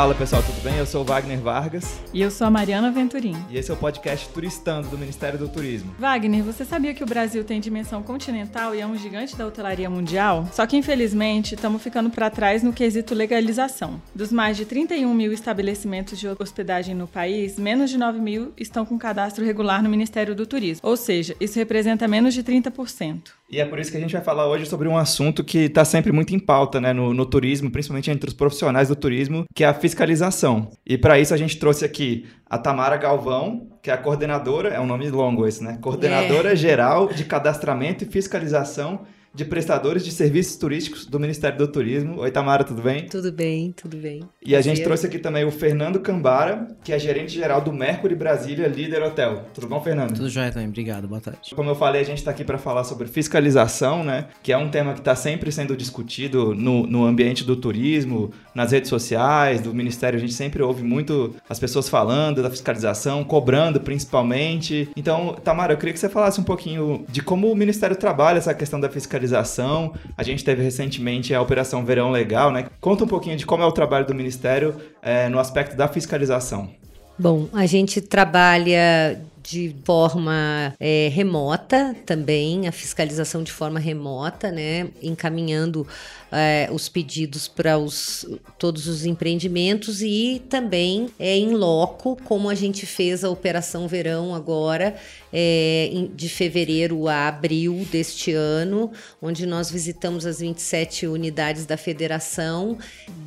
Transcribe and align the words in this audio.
Fala 0.00 0.14
pessoal, 0.14 0.42
tudo 0.42 0.62
bem? 0.62 0.78
Eu 0.78 0.86
sou 0.86 1.02
o 1.02 1.04
Wagner 1.04 1.38
Vargas. 1.38 2.00
E 2.14 2.22
eu 2.22 2.30
sou 2.30 2.46
a 2.46 2.50
Mariana 2.50 2.90
Venturim. 2.90 3.36
E 3.50 3.58
esse 3.58 3.70
é 3.70 3.74
o 3.74 3.76
podcast 3.76 4.26
Turistando 4.30 4.88
do 4.88 4.96
Ministério 4.96 5.38
do 5.38 5.46
Turismo. 5.46 5.94
Wagner, 5.98 6.42
você 6.42 6.64
sabia 6.64 6.94
que 6.94 7.04
o 7.04 7.06
Brasil 7.06 7.44
tem 7.44 7.60
dimensão 7.60 8.02
continental 8.02 8.74
e 8.74 8.80
é 8.80 8.86
um 8.86 8.96
gigante 8.96 9.36
da 9.36 9.46
hotelaria 9.46 9.90
mundial? 9.90 10.48
Só 10.54 10.66
que 10.66 10.74
infelizmente 10.74 11.54
estamos 11.54 11.82
ficando 11.82 12.08
para 12.08 12.30
trás 12.30 12.62
no 12.62 12.72
quesito 12.72 13.14
legalização. 13.14 14.00
Dos 14.14 14.32
mais 14.32 14.56
de 14.56 14.64
31 14.64 15.12
mil 15.12 15.34
estabelecimentos 15.34 16.18
de 16.18 16.28
hospedagem 16.28 16.94
no 16.94 17.06
país, 17.06 17.58
menos 17.58 17.90
de 17.90 17.98
9 17.98 18.20
mil 18.20 18.54
estão 18.56 18.86
com 18.86 18.98
cadastro 18.98 19.44
regular 19.44 19.82
no 19.82 19.90
Ministério 19.90 20.34
do 20.34 20.46
Turismo. 20.46 20.80
Ou 20.82 20.96
seja, 20.96 21.36
isso 21.38 21.58
representa 21.58 22.08
menos 22.08 22.32
de 22.32 22.42
30%. 22.42 23.32
E 23.50 23.58
é 23.60 23.64
por 23.64 23.80
isso 23.80 23.90
que 23.90 23.96
a 23.96 24.00
gente 24.00 24.12
vai 24.12 24.22
falar 24.22 24.46
hoje 24.46 24.64
sobre 24.64 24.86
um 24.86 24.96
assunto 24.96 25.42
que 25.42 25.58
está 25.64 25.84
sempre 25.84 26.12
muito 26.12 26.32
em 26.32 26.38
pauta 26.38 26.80
né, 26.80 26.92
no, 26.92 27.12
no, 27.12 27.26
turismo, 27.26 27.68
principalmente 27.68 28.08
entre 28.08 28.28
os 28.28 28.34
profissionais 28.34 28.88
do 28.88 28.94
turismo, 28.94 29.44
que 29.52 29.64
é 29.64 29.66
a 29.66 29.74
fiscalização. 29.74 30.70
E 30.86 30.96
para 30.96 31.18
isso 31.18 31.34
a 31.34 31.36
gente 31.36 31.58
trouxe 31.58 31.84
aqui 31.84 32.26
a 32.48 32.56
Tamara 32.56 32.96
Galvão, 32.96 33.66
que 33.82 33.90
é 33.90 33.92
a 33.92 33.98
coordenadora, 33.98 34.68
é 34.68 34.78
um 34.78 34.86
nome 34.86 35.10
longo 35.10 35.48
esse, 35.48 35.64
né? 35.64 35.78
Coordenadora 35.80 36.52
é. 36.52 36.56
Geral 36.56 37.08
de 37.08 37.24
Cadastramento 37.24 38.04
e 38.04 38.06
Fiscalização 38.06 39.00
de 39.32 39.44
prestadores 39.44 40.04
de 40.04 40.10
serviços 40.10 40.56
turísticos 40.56 41.06
do 41.06 41.20
Ministério 41.20 41.56
do 41.56 41.68
Turismo. 41.68 42.18
Oi, 42.20 42.30
Tamara, 42.30 42.64
tudo 42.64 42.82
bem? 42.82 43.06
Tudo 43.06 43.30
bem, 43.30 43.72
tudo 43.72 43.96
bem. 43.96 44.22
E 44.44 44.56
a 44.56 44.60
gente 44.60 44.82
trouxe 44.82 45.06
aqui 45.06 45.18
também 45.18 45.44
o 45.44 45.52
Fernando 45.52 46.00
Cambara, 46.00 46.66
que 46.82 46.92
é 46.92 46.98
gerente 46.98 47.32
geral 47.32 47.60
do 47.60 47.72
Mercury 47.72 48.16
Brasília 48.16 48.66
Líder 48.66 49.02
Hotel. 49.02 49.46
Tudo 49.54 49.68
bom, 49.68 49.80
Fernando? 49.80 50.14
Tudo 50.14 50.28
jóia 50.28 50.50
também, 50.50 50.68
obrigado, 50.68 51.06
boa 51.06 51.20
tarde. 51.20 51.54
Como 51.54 51.70
eu 51.70 51.76
falei, 51.76 52.00
a 52.00 52.04
gente 52.04 52.18
está 52.18 52.32
aqui 52.32 52.42
para 52.42 52.58
falar 52.58 52.82
sobre 52.82 53.06
fiscalização, 53.06 54.02
né? 54.02 54.26
Que 54.42 54.52
é 54.52 54.56
um 54.56 54.68
tema 54.68 54.94
que 54.94 54.98
está 54.98 55.14
sempre 55.14 55.52
sendo 55.52 55.76
discutido 55.76 56.52
no, 56.54 56.86
no 56.86 57.04
ambiente 57.04 57.44
do 57.44 57.54
turismo, 57.54 58.32
nas 58.52 58.72
redes 58.72 58.90
sociais, 58.90 59.60
do 59.60 59.72
Ministério. 59.72 60.16
A 60.16 60.20
gente 60.20 60.34
sempre 60.34 60.62
ouve 60.62 60.82
muito 60.82 61.36
as 61.48 61.58
pessoas 61.58 61.88
falando 61.88 62.42
da 62.42 62.50
fiscalização, 62.50 63.22
cobrando 63.22 63.80
principalmente. 63.80 64.88
Então, 64.96 65.36
Tamara, 65.44 65.72
eu 65.72 65.78
queria 65.78 65.92
que 65.92 66.00
você 66.00 66.08
falasse 66.08 66.40
um 66.40 66.44
pouquinho 66.44 67.04
de 67.08 67.22
como 67.22 67.50
o 67.50 67.54
Ministério 67.54 67.94
trabalha 67.94 68.38
essa 68.38 68.52
questão 68.52 68.80
da 68.80 68.88
fiscalização 68.88 69.19
fiscalização. 69.20 69.92
A 70.16 70.22
gente 70.22 70.44
teve 70.44 70.62
recentemente 70.62 71.34
a 71.34 71.42
Operação 71.42 71.84
Verão 71.84 72.10
Legal, 72.10 72.50
né? 72.50 72.66
Conta 72.80 73.04
um 73.04 73.06
pouquinho 73.06 73.36
de 73.36 73.44
como 73.44 73.62
é 73.62 73.66
o 73.66 73.72
trabalho 73.72 74.06
do 74.06 74.14
Ministério 74.14 74.74
é, 75.02 75.28
no 75.28 75.38
aspecto 75.38 75.76
da 75.76 75.86
fiscalização. 75.86 76.70
Bom, 77.18 77.48
a 77.52 77.66
gente 77.66 78.00
trabalha 78.00 79.20
de 79.42 79.74
forma 79.84 80.74
é, 80.78 81.08
remota 81.12 81.94
também, 82.04 82.68
a 82.68 82.72
fiscalização 82.72 83.42
de 83.42 83.52
forma 83.52 83.78
remota, 83.78 84.50
né, 84.50 84.88
encaminhando 85.02 85.86
é, 86.32 86.68
os 86.72 86.88
pedidos 86.88 87.48
para 87.48 87.78
os, 87.78 88.26
todos 88.58 88.86
os 88.86 89.04
empreendimentos 89.04 90.00
e 90.02 90.42
também 90.48 91.08
é, 91.18 91.36
em 91.36 91.54
loco, 91.54 92.16
como 92.24 92.48
a 92.48 92.54
gente 92.54 92.86
fez 92.86 93.24
a 93.24 93.30
Operação 93.30 93.88
Verão 93.88 94.34
agora, 94.34 94.94
é, 95.32 95.90
de 96.14 96.28
fevereiro 96.28 97.08
a 97.08 97.28
abril 97.28 97.86
deste 97.90 98.32
ano, 98.32 98.90
onde 99.20 99.46
nós 99.46 99.70
visitamos 99.70 100.26
as 100.26 100.40
27 100.40 101.06
unidades 101.06 101.66
da 101.66 101.76
federação, 101.76 102.78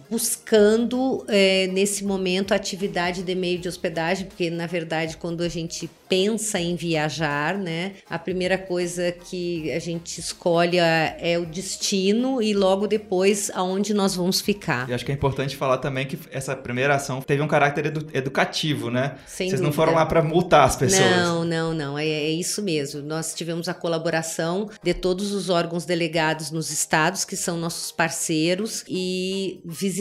buscando 0.10 1.26
é, 1.28 1.68
nesse 1.68 2.04
momento 2.04 2.52
a 2.52 2.56
atividade 2.56 3.24
de 3.24 3.36
meio 3.36 3.60
de 3.60 3.68
hospedagem, 3.68 4.28
porque 4.28 4.50
na 4.50 4.68
verdade 4.68 5.18
quando 5.18 5.42
a 5.42 5.50
gente 5.50 5.90
pensa 6.08 6.60
em 6.60 6.76
viajar, 6.76 7.58
né, 7.58 7.94
a 8.08 8.20
primeira 8.20 8.56
coisa 8.56 9.12
que 9.12 9.72
a 9.72 9.80
gente 9.80 10.20
escolhe 10.20 10.78
é, 10.78 11.18
é 11.20 11.40
o 11.40 11.46
destino 11.46 12.40
e 12.42 12.54
logo 12.54 12.86
depois 12.86 13.50
aonde 13.54 13.94
nós 13.94 14.16
vamos 14.16 14.40
ficar. 14.40 14.88
E 14.88 14.94
acho 14.94 15.04
que 15.04 15.12
é 15.12 15.16
importante 15.16 15.56
falar 15.56 15.80
também 15.80 16.06
que 16.06 16.20
essa 16.32 16.56
primeira 16.56 16.96
ação 16.96 17.22
teve 17.22 17.42
um 17.42 17.48
caráter 17.48 17.88
edu 17.88 18.08
educativo, 18.14 18.92
né? 18.92 19.16
Sem 19.26 19.48
Vocês 19.48 19.60
dúvida. 19.60 19.64
não 19.64 19.74
foram 19.74 19.94
lá 19.94 20.06
para 20.06 20.22
multar 20.22 20.68
as 20.68 20.76
pessoas. 20.76 21.10
Não, 21.10 21.44
não, 21.44 21.74
não. 21.74 21.98
É, 21.98 22.06
é, 22.06 22.30
isso 22.30 22.62
mesmo. 22.62 23.02
Nós 23.02 23.34
tivemos 23.34 23.68
a 23.68 23.74
colaboração 23.74 24.70
de 24.84 24.94
todos 24.94 25.32
os 25.32 25.50
órgãos 25.50 25.86
delegados 25.86 26.52
nos 26.52 26.70
estados, 26.70 27.26
que 27.26 27.36
são 27.36 27.58
nossos 27.58 27.92
parceiros, 27.92 28.84
e 28.88 29.62
visitamos 29.66 29.93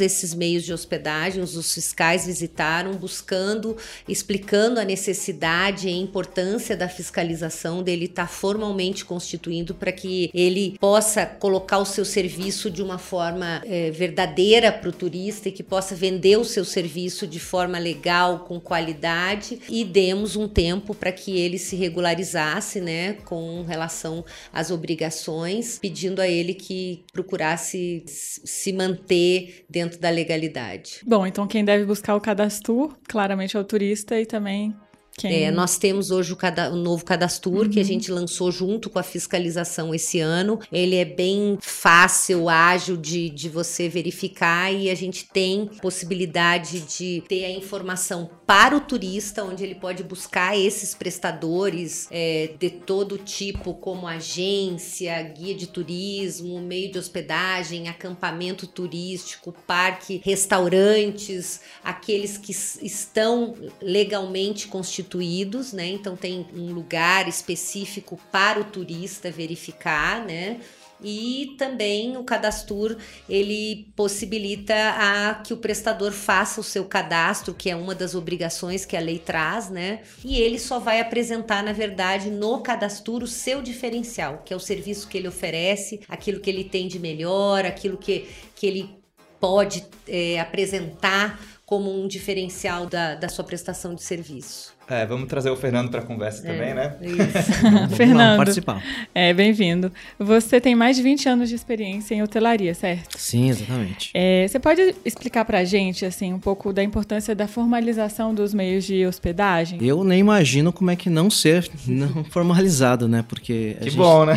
esses 0.00 0.34
meios 0.34 0.64
de 0.64 0.72
hospedagem, 0.72 1.42
os 1.42 1.74
fiscais 1.74 2.26
visitaram, 2.26 2.92
buscando, 2.92 3.76
explicando 4.08 4.80
a 4.80 4.84
necessidade 4.84 5.88
e 5.88 5.92
a 5.92 5.96
importância 5.96 6.76
da 6.76 6.88
fiscalização 6.88 7.82
dele 7.82 8.06
estar 8.06 8.28
formalmente 8.28 9.04
constituindo 9.04 9.74
para 9.74 9.92
que 9.92 10.30
ele 10.34 10.76
possa 10.78 11.24
colocar 11.26 11.78
o 11.78 11.84
seu 11.84 12.04
serviço 12.04 12.22
serviço 12.52 12.70
de 12.70 12.82
uma 12.82 12.98
forma 12.98 13.62
é, 13.64 13.90
verdadeira 13.90 14.70
para 14.70 14.88
o 14.88 14.92
turista 14.92 15.48
e 15.48 15.52
que 15.52 15.62
possa 15.62 15.94
vender 15.94 16.36
o 16.36 16.44
seu 16.44 16.64
serviço 16.64 17.26
de 17.26 17.40
forma 17.40 17.78
legal, 17.78 18.40
com 18.40 18.60
qualidade. 18.60 19.60
E 19.68 19.84
demos 19.84 20.36
um 20.36 20.48
tempo 20.48 20.94
para 20.94 21.12
que 21.12 21.38
ele 21.38 21.58
se 21.58 21.76
regularizasse, 21.76 22.80
né, 22.80 23.14
com 23.24 23.62
relação 23.62 24.24
às 24.52 24.70
obrigações, 24.70 25.78
pedindo 25.78 26.20
a 26.20 26.28
ele 26.28 26.54
que 26.54 27.04
procurasse 27.12 28.02
se 28.06 28.72
manter 28.72 29.31
dentro 29.68 29.98
da 30.00 30.10
legalidade. 30.10 31.00
Bom, 31.06 31.26
então 31.26 31.46
quem 31.46 31.64
deve 31.64 31.84
buscar 31.84 32.14
o 32.14 32.20
cadastro 32.20 32.96
claramente 33.08 33.56
é 33.56 33.60
o 33.60 33.64
turista 33.64 34.20
e 34.20 34.26
também 34.26 34.74
é, 35.22 35.50
nós 35.50 35.76
temos 35.76 36.10
hoje 36.10 36.32
o, 36.32 36.36
cada, 36.36 36.70
o 36.70 36.76
novo 36.76 37.04
Cadastur, 37.04 37.64
uhum. 37.64 37.70
que 37.70 37.78
a 37.78 37.82
uhum. 37.82 37.88
gente 37.88 38.10
lançou 38.10 38.50
junto 38.50 38.88
com 38.88 38.98
a 38.98 39.02
fiscalização 39.02 39.94
esse 39.94 40.20
ano. 40.20 40.58
Ele 40.72 40.96
é 40.96 41.04
bem 41.04 41.58
fácil, 41.60 42.48
ágil 42.48 42.96
de, 42.96 43.28
de 43.28 43.48
você 43.48 43.88
verificar 43.88 44.72
e 44.72 44.90
a 44.90 44.94
gente 44.94 45.28
tem 45.30 45.66
possibilidade 45.80 46.80
de 46.80 47.22
ter 47.28 47.44
a 47.44 47.50
informação 47.50 48.30
para 48.52 48.76
o 48.76 48.80
turista, 48.80 49.42
onde 49.42 49.64
ele 49.64 49.74
pode 49.74 50.02
buscar 50.02 50.54
esses 50.54 50.94
prestadores 50.94 52.06
é, 52.10 52.50
de 52.58 52.68
todo 52.68 53.16
tipo, 53.16 53.72
como 53.72 54.06
agência, 54.06 55.22
guia 55.22 55.54
de 55.54 55.66
turismo, 55.66 56.60
meio 56.60 56.92
de 56.92 56.98
hospedagem, 56.98 57.88
acampamento 57.88 58.66
turístico, 58.66 59.54
parque, 59.66 60.20
restaurantes, 60.22 61.62
aqueles 61.82 62.36
que 62.36 62.52
estão 62.52 63.54
legalmente 63.80 64.68
constituídos 64.68 65.72
né? 65.72 65.88
Então 65.88 66.14
tem 66.14 66.46
um 66.52 66.74
lugar 66.74 67.28
específico 67.28 68.20
para 68.30 68.60
o 68.60 68.64
turista 68.64 69.30
verificar, 69.30 70.26
né? 70.26 70.60
E 71.02 71.54
também 71.58 72.16
o 72.16 72.24
Cadastur 72.24 72.96
ele 73.28 73.92
possibilita 73.96 74.74
a 74.74 75.34
que 75.34 75.52
o 75.52 75.56
prestador 75.56 76.12
faça 76.12 76.60
o 76.60 76.64
seu 76.64 76.84
cadastro, 76.84 77.54
que 77.54 77.70
é 77.70 77.76
uma 77.76 77.94
das 77.94 78.14
obrigações 78.14 78.84
que 78.84 78.96
a 78.96 79.00
lei 79.00 79.18
traz, 79.18 79.68
né? 79.68 80.00
E 80.24 80.40
ele 80.40 80.58
só 80.58 80.78
vai 80.78 81.00
apresentar, 81.00 81.62
na 81.62 81.72
verdade, 81.72 82.30
no 82.30 82.60
Cadastur 82.60 83.22
o 83.22 83.26
seu 83.26 83.62
diferencial, 83.62 84.42
que 84.44 84.52
é 84.52 84.56
o 84.56 84.60
serviço 84.60 85.08
que 85.08 85.18
ele 85.18 85.28
oferece, 85.28 86.00
aquilo 86.08 86.40
que 86.40 86.50
ele 86.50 86.64
tem 86.64 86.88
de 86.88 86.98
melhor, 86.98 87.64
aquilo 87.64 87.96
que, 87.96 88.28
que 88.54 88.66
ele 88.66 89.02
pode 89.40 89.84
é, 90.06 90.38
apresentar 90.38 91.40
como 91.72 91.90
um 91.90 92.06
diferencial 92.06 92.84
da, 92.84 93.14
da 93.14 93.30
sua 93.30 93.42
prestação 93.42 93.94
de 93.94 94.02
serviço. 94.02 94.74
É, 94.88 95.06
vamos 95.06 95.26
trazer 95.26 95.48
o 95.48 95.56
Fernando 95.56 95.90
para 95.90 96.00
a 96.00 96.02
conversa 96.02 96.46
é, 96.46 96.52
também, 96.52 96.74
né? 96.74 96.96
Isso. 97.00 97.96
Fernando, 97.96 98.36
participar. 98.36 98.82
É, 99.14 99.32
bem-vindo. 99.32 99.90
Você 100.18 100.60
tem 100.60 100.74
mais 100.74 100.96
de 100.96 101.02
20 101.02 101.28
anos 101.30 101.48
de 101.48 101.54
experiência 101.54 102.14
em 102.14 102.22
hotelaria, 102.22 102.74
certo? 102.74 103.18
Sim, 103.18 103.48
exatamente. 103.48 104.10
É, 104.12 104.46
você 104.46 104.58
pode 104.58 104.94
explicar 105.02 105.46
para 105.46 105.60
a 105.60 105.64
gente, 105.64 106.04
assim, 106.04 106.34
um 106.34 106.38
pouco 106.38 106.74
da 106.74 106.82
importância 106.82 107.34
da 107.34 107.48
formalização 107.48 108.34
dos 108.34 108.52
meios 108.52 108.84
de 108.84 109.06
hospedagem? 109.06 109.78
Eu 109.82 110.04
nem 110.04 110.20
imagino 110.20 110.74
como 110.74 110.90
é 110.90 110.96
que 110.96 111.08
não 111.08 111.30
ser 111.30 111.70
não 111.86 112.22
formalizado, 112.28 113.08
né? 113.08 113.24
Porque 113.26 113.76
que 113.78 113.84
gente, 113.84 113.96
bom, 113.96 114.26
né? 114.26 114.36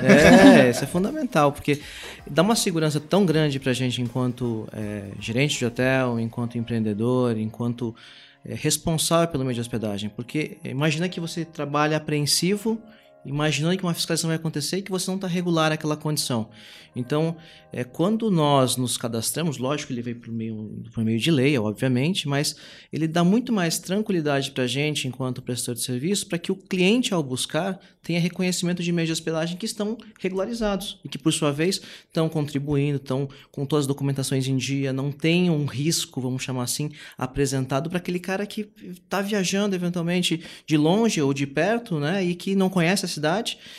É, 0.68 0.70
isso 0.72 0.86
é 0.86 0.88
fundamental, 0.88 1.52
porque 1.52 1.82
dá 2.30 2.42
uma 2.44 2.56
segurança 2.56 3.00
tão 3.00 3.26
grande 3.26 3.60
para 3.60 3.72
a 3.72 3.74
gente 3.76 4.02
enquanto 4.02 4.68
é, 4.72 5.06
gerente 5.20 5.58
de 5.58 5.66
hotel, 5.66 6.20
enquanto 6.20 6.58
empreendedor, 6.58 7.25
enquanto 7.32 7.96
é, 8.44 8.54
responsável 8.54 9.28
pelo 9.28 9.44
meio 9.44 9.56
de 9.56 9.62
hospedagem. 9.62 10.10
Porque 10.10 10.58
imagina 10.64 11.10
que 11.10 11.20
você 11.20 11.44
trabalha 11.44 11.98
apreensivo, 11.98 12.82
imaginando 13.26 13.78
que 13.78 13.84
uma 13.84 13.94
fiscalização 13.94 14.30
vai 14.30 14.38
acontecer 14.38 14.78
e 14.78 14.82
que 14.82 14.92
você 14.92 15.10
não 15.10 15.16
está 15.16 15.28
regular 15.28 15.72
aquela 15.72 15.98
condição. 15.98 16.50
Então, 16.96 17.36
é, 17.74 17.84
quando 17.84 18.32
nós 18.32 18.78
nos 18.78 18.96
cadastramos, 18.96 19.58
lógico 19.58 19.88
que 19.88 19.94
ele 19.94 20.02
veio 20.02 20.16
por 20.16 20.32
meio, 20.32 20.84
por 20.94 21.04
meio 21.04 21.20
de 21.20 21.30
lei, 21.30 21.58
obviamente, 21.58 22.26
mas 22.26 22.56
ele 22.92 23.06
dá 23.06 23.22
muito 23.22 23.52
mais 23.52 23.78
tranquilidade 23.78 24.52
para 24.52 24.64
a 24.64 24.68
gente, 24.68 25.08
enquanto 25.08 25.42
prestador 25.42 25.76
de 25.76 25.82
serviço, 25.82 26.26
para 26.28 26.38
que 26.38 26.54
o 26.54 26.56
cliente, 26.56 27.14
ao 27.14 27.22
buscar, 27.22 27.78
tenha 28.02 28.20
reconhecimento 28.20 28.82
de 28.82 28.92
meios 28.94 29.10
de 29.10 29.14
hospedagem 29.14 29.58
que 29.58 29.66
estão 29.66 29.98
regularizados 30.22 31.00
e 31.04 31.10
que, 31.10 31.18
por 31.18 31.34
sua 31.34 31.52
vez, 31.52 31.82
estão 32.08 32.30
contribuindo, 32.30 32.96
estão 32.98 33.28
com 33.52 33.66
todas 33.66 33.84
as 33.84 33.88
documentações 33.88 34.48
em 34.48 34.56
dia, 34.56 34.94
não 34.94 35.12
tem 35.12 35.50
um 35.50 35.66
risco, 35.66 36.22
vamos 36.22 36.44
chamar 36.44 36.64
assim, 36.64 36.92
apresentado 37.18 37.90
para 37.90 37.98
aquele 37.98 38.20
cara 38.20 38.46
que 38.46 38.70
está 38.84 39.22
viajando 39.22 39.76
eventualmente 39.76 40.42
de 40.66 40.78
longe 40.78 41.22
ou 41.22 41.34
de 41.34 41.46
perto, 41.46 42.00
né, 42.00 42.24
e 42.24 42.36
que 42.36 42.56
não 42.56 42.70
conhece 42.70 43.04
a 43.04 43.08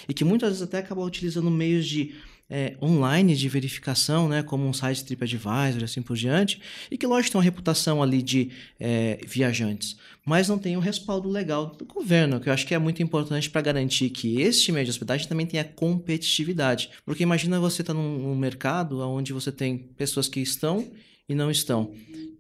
e 0.09 0.15
que 0.15 0.25
muitas 0.25 0.51
vezes 0.51 0.63
até 0.63 0.79
acaba 0.79 1.03
utilizando 1.03 1.51
meios 1.51 1.87
de 1.87 2.15
é, 2.49 2.77
online 2.81 3.35
de 3.35 3.49
verificação, 3.49 4.29
né, 4.29 4.43
como 4.43 4.67
um 4.67 4.73
site 4.73 5.05
TripAdvisor 5.05 5.81
e 5.81 5.85
assim 5.85 6.01
por 6.01 6.17
diante, 6.17 6.61
e 6.91 6.97
que, 6.97 7.07
lógico, 7.07 7.33
tem 7.33 7.39
uma 7.39 7.45
reputação 7.45 8.03
ali 8.03 8.23
de 8.23 8.51
é, 8.79 9.19
viajantes, 9.27 9.97
mas 10.25 10.49
não 10.49 10.59
tem 10.59 10.77
o 10.77 10.81
respaldo 10.81 11.29
legal 11.29 11.67
do 11.67 11.85
governo, 11.85 12.41
que 12.41 12.49
eu 12.49 12.53
acho 12.53 12.67
que 12.67 12.75
é 12.75 12.79
muito 12.79 13.03
importante 13.03 13.51
para 13.51 13.61
garantir 13.61 14.11
que 14.11 14.41
este 14.41 14.71
meio 14.71 14.85
de 14.85 14.91
hospedagem 14.91 15.29
também 15.29 15.47
tenha 15.47 15.65
competitividade. 15.65 16.91
Porque 17.05 17.23
imagina 17.23 17.61
você 17.61 17.83
estar 17.83 17.95
tá 17.95 17.99
num, 17.99 18.19
num 18.19 18.37
mercado 18.37 19.01
onde 19.01 19.33
você 19.33 19.51
tem 19.51 19.79
pessoas 19.79 20.29
que 20.29 20.41
estão 20.41 20.87
e 21.29 21.35
não 21.35 21.51
estão 21.51 21.93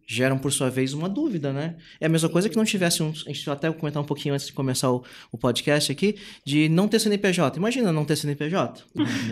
geram, 0.07 0.39
por 0.39 0.53
sua 0.53 0.71
vez, 0.71 0.93
uma 0.93 1.09
dúvida, 1.09 1.53
né? 1.53 1.75
É 2.01 2.07
a 2.07 2.09
mesma 2.09 2.29
coisa 2.29 2.49
que 2.49 2.57
não 2.57 2.65
tivesse 2.65 3.03
um. 3.03 3.13
A 3.27 3.33
gente 3.33 3.51
até 3.51 3.71
comentar 3.73 4.03
um 4.03 4.07
pouquinho 4.07 4.35
antes 4.35 4.47
de 4.47 4.53
começar 4.53 4.91
o, 4.91 5.03
o 5.33 5.39
podcast 5.39 5.91
aqui, 5.91 6.17
de 6.45 6.69
não 6.69 6.87
ter 6.87 7.01
CNPJ. 7.01 7.59
Imagina 7.59 7.93
não 7.93 8.05
ter 8.05 8.17
CNPJ. 8.17 8.85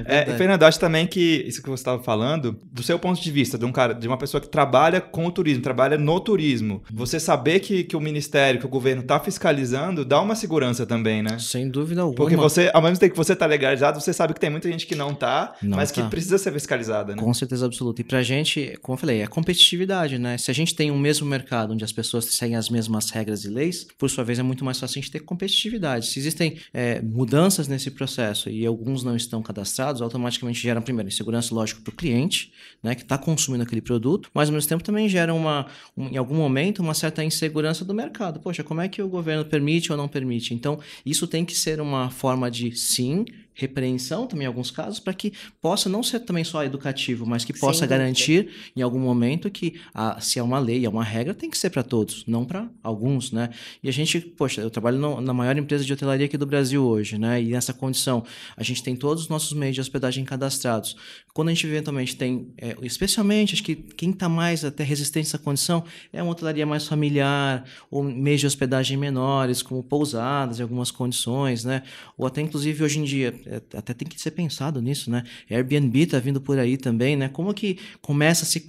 é, 0.05 0.31
é 0.31 0.37
Fernando, 0.37 0.65
acho 0.65 0.81
também 0.81 1.07
que 1.07 1.45
isso 1.47 1.63
que 1.63 1.69
você 1.69 1.81
estava 1.81 2.03
falando, 2.03 2.59
do 2.73 2.83
seu 2.83 2.99
ponto 2.99 3.21
de 3.21 3.31
vista, 3.31 3.57
de 3.57 3.65
um 3.65 3.73
cara, 3.73 3.95
de 3.95 4.09
uma 4.09 4.19
pessoa 4.19 4.41
que 4.41 4.49
trabalha 4.49 5.01
com 5.01 5.27
o 5.27 5.31
turismo, 5.31 5.63
trabalha 5.63 5.97
no 5.97 6.19
turismo, 6.19 6.83
você 6.91 7.21
saber 7.21 7.61
que, 7.61 7.85
que 7.85 7.97
o 7.97 8.01
Ministério, 8.01 8.59
que 8.59 8.67
o 8.67 8.69
governo 8.69 9.03
está 9.03 9.21
fiscalizando, 9.21 10.05
dá 10.05 10.21
uma 10.21 10.35
segurança 10.35 10.85
também, 10.85 11.23
né? 11.23 11.39
Sem 11.39 11.69
dúvida 11.69 12.01
alguma. 12.01 12.17
Porque 12.17 12.37
você, 12.37 12.71
ao 12.75 12.83
mesmo 12.83 12.99
tempo 12.99 13.13
que 13.13 13.19
você 13.19 13.33
está 13.33 13.47
legalizado, 13.47 14.01
você 14.01 14.13
sabe 14.13 14.35
que 14.35 14.41
tem 14.41 14.51
muita 14.51 14.71
gente 14.71 14.87
que 14.87 14.95
não 14.95 15.11
está, 15.13 15.55
mas 15.63 15.93
tá. 15.93 16.03
que 16.03 16.11
precisa 16.11 16.39
ser 16.39 16.53
fiscalizada, 16.53 17.15
né? 17.15 17.23
Com 17.23 17.33
certeza 17.33 17.67
absoluta. 17.67 18.01
E 18.01 18.05
pra 18.05 18.23
gente, 18.23 18.77
como 18.83 18.95
eu 18.95 19.01
falei, 19.01 19.21
é 19.21 19.27
competitividade, 19.27 20.19
né? 20.19 20.37
Se 20.39 20.51
a 20.51 20.55
gente 20.55 20.64
gente 20.65 20.75
tem 20.75 20.91
um 20.91 20.99
mesmo 20.99 21.27
mercado 21.27 21.73
onde 21.73 21.85
as 21.85 21.93
pessoas 21.93 22.25
seguem 22.27 22.57
as 22.57 22.69
mesmas 22.69 23.11
regras 23.11 23.45
e 23.45 23.49
leis, 23.49 23.87
por 23.99 24.09
sua 24.09 24.25
vez 24.25 24.39
é 24.39 24.43
muito 24.43 24.65
mais 24.65 24.79
fácil 24.79 24.99
a 24.99 25.03
gente 25.03 25.11
ter 25.11 25.21
competitividade. 25.21 26.07
Se 26.07 26.19
existem 26.19 26.59
é, 26.73 27.01
mudanças 27.01 27.69
nesse 27.69 27.91
processo 27.91 28.51
e 28.51 28.65
alguns 28.65 29.03
não 29.03 29.17
estão 29.17 29.43
cadastrados, 29.43 30.03
automaticamente 30.03 30.61
geram, 30.61 30.83
primeiro, 30.83 31.09
insegurança, 31.09 31.55
lógico, 31.55 31.83
para 31.83 31.93
o 31.93 31.95
cliente, 31.95 32.53
né, 32.83 32.95
que 32.95 33.03
está 33.03 33.19
consumindo 33.19 33.63
aquele 33.63 33.81
produto, 33.81 34.31
mas 34.35 34.49
ao 34.49 34.55
mesmo 34.55 34.69
tempo 34.69 34.83
também 34.83 35.09
gera 35.09 35.35
uma, 35.35 35.67
um, 35.97 36.09
em 36.09 36.17
algum 36.17 36.37
momento, 36.37 36.81
uma 36.81 36.95
certa 36.95 37.23
insegurança 37.25 37.85
do 37.85 37.95
mercado. 37.95 38.41
Poxa, 38.41 38.63
como 38.63 38.81
é 38.81 38.89
que 38.89 39.03
o 39.03 39.09
governo 39.09 39.45
permite 39.45 39.93
ou 39.93 39.99
não 39.99 40.09
permite? 40.09 40.55
Então, 40.55 40.79
isso 41.05 41.27
tem 41.27 41.45
que 41.45 41.55
ser 41.57 41.81
uma 41.81 42.11
forma 42.11 42.51
de, 42.51 42.77
sim, 42.77 43.25
repreensão 43.55 44.27
também 44.27 44.45
em 44.45 44.49
alguns 44.49 44.71
casos, 44.71 44.99
para 44.99 45.15
que 45.15 45.33
possa 45.61 45.89
não 45.89 46.03
ser 46.03 46.21
também 46.21 46.45
só 46.45 46.65
educativo, 46.65 47.25
mas 47.25 47.45
que 47.45 47.53
possa 47.53 47.87
garantir 47.87 48.51
em 48.77 48.83
algum 48.83 48.99
momento 48.99 49.51
que 49.51 49.81
a, 49.95 50.21
se 50.21 50.39
é 50.39 50.43
uma 50.43 50.59
lei, 50.59 50.85
é 50.85 50.89
uma 50.89 51.05
regra, 51.05 51.33
tem 51.33 51.49
que 51.49 51.57
ser 51.57 51.71
para 51.71 51.83
todos, 51.83 52.25
não 52.27 52.45
para 52.45 52.69
alguns, 52.83 53.31
né? 53.33 53.51
E 53.83 53.89
a 53.89 53.93
gente, 53.93 54.21
poxa, 54.21 54.61
eu 54.61 54.71
trabalho 54.71 54.99
no, 54.99 55.21
na 55.21 55.33
maior 55.33 55.57
empresa 55.57 55.85
de 55.85 55.93
hotelaria 55.93 56.27
aqui 56.27 56.37
do 56.37 56.47
Brasil 56.47 56.85
hoje, 56.85 57.19
né? 57.19 57.41
E 57.41 57.51
nessa 57.51 57.73
condição, 57.73 58.25
a 58.57 58.63
gente 58.63 58.83
tem 58.83 58.97
todos 58.97 59.25
os 59.25 59.29
nossos 59.29 59.53
meios 59.53 59.75
de 59.75 59.81
hospedagem 59.81 60.25
cadastrados. 60.25 60.97
Quando 61.33 61.49
a 61.49 61.55
gente 61.55 61.67
eventualmente 61.67 62.17
tem, 62.17 62.53
é, 62.59 62.77
especialmente, 62.83 63.55
acho 63.55 63.63
que 63.63 63.75
quem 63.75 64.11
está 64.11 64.29
mais 64.29 64.65
até 64.65 64.83
resistente 64.83 65.27
a 65.27 65.31
essa 65.31 65.39
condição 65.39 65.85
é 66.13 66.23
uma 66.23 66.33
hotelaria 66.33 66.67
mais 66.67 66.87
familiar, 66.87 67.65
ou 67.91 68.03
meios 68.03 68.41
de 68.41 68.47
hospedagem 68.47 68.97
menores, 68.97 69.63
como 69.63 69.83
pousadas 69.83 70.59
em 70.59 70.63
algumas 70.63 70.91
condições, 70.91 71.65
né? 71.65 71.83
Ou 72.17 72.27
até, 72.27 72.41
inclusive, 72.41 72.83
hoje 72.83 72.99
em 72.99 73.05
dia, 73.05 73.35
até 73.75 73.95
tem 73.95 74.09
que 74.09 74.21
ser 74.21 74.31
pensado 74.33 74.81
nisso, 74.81 75.11
né? 75.11 75.25
Airbnb 75.51 76.01
está 76.01 76.19
vindo 76.19 76.41
por 76.41 76.59
aí 76.59 76.77
também, 76.77 77.17
né? 77.17 77.29
Como 77.29 77.53
que 77.55 77.79
começa 78.01 78.45
a 78.45 78.47
se 78.47 78.65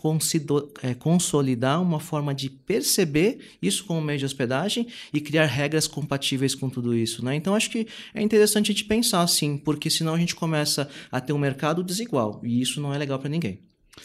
é, 0.81 0.94
consolidar 0.94 1.81
uma 1.81 2.00
forma 2.00 2.33
de 2.33 2.50
perceber 2.50 3.39
isso 3.62 3.86
como 3.86 4.01
meio 4.01 4.19
de 4.19 4.25
hospedagem 4.25 4.88
e 5.13 5.19
criar 5.19 5.45
regras 5.45 5.88
compatíveis 5.88 6.56
com 6.56 6.69
tudo 6.69 6.95
isso, 6.95 7.24
né? 7.24 7.36
Então 7.36 7.56
acho 7.56 7.69
que 7.69 7.88
é 8.13 8.22
interessante 8.22 8.72
a 8.72 8.74
gente 8.74 8.86
pensar 8.86 9.22
assim, 9.22 9.57
porque 9.57 9.89
senão 9.89 10.13
a 10.13 10.19
gente 10.19 10.36
começa 10.36 10.89
a 11.12 11.19
ter 11.19 11.33
um 11.33 11.38
mercado 11.38 11.83
desigual 11.83 12.42
e 12.44 12.62
isso 12.62 12.81
não 12.81 12.94
é 12.94 12.98
legal 12.98 13.19
para 13.19 13.30
ninguém. 13.30 13.60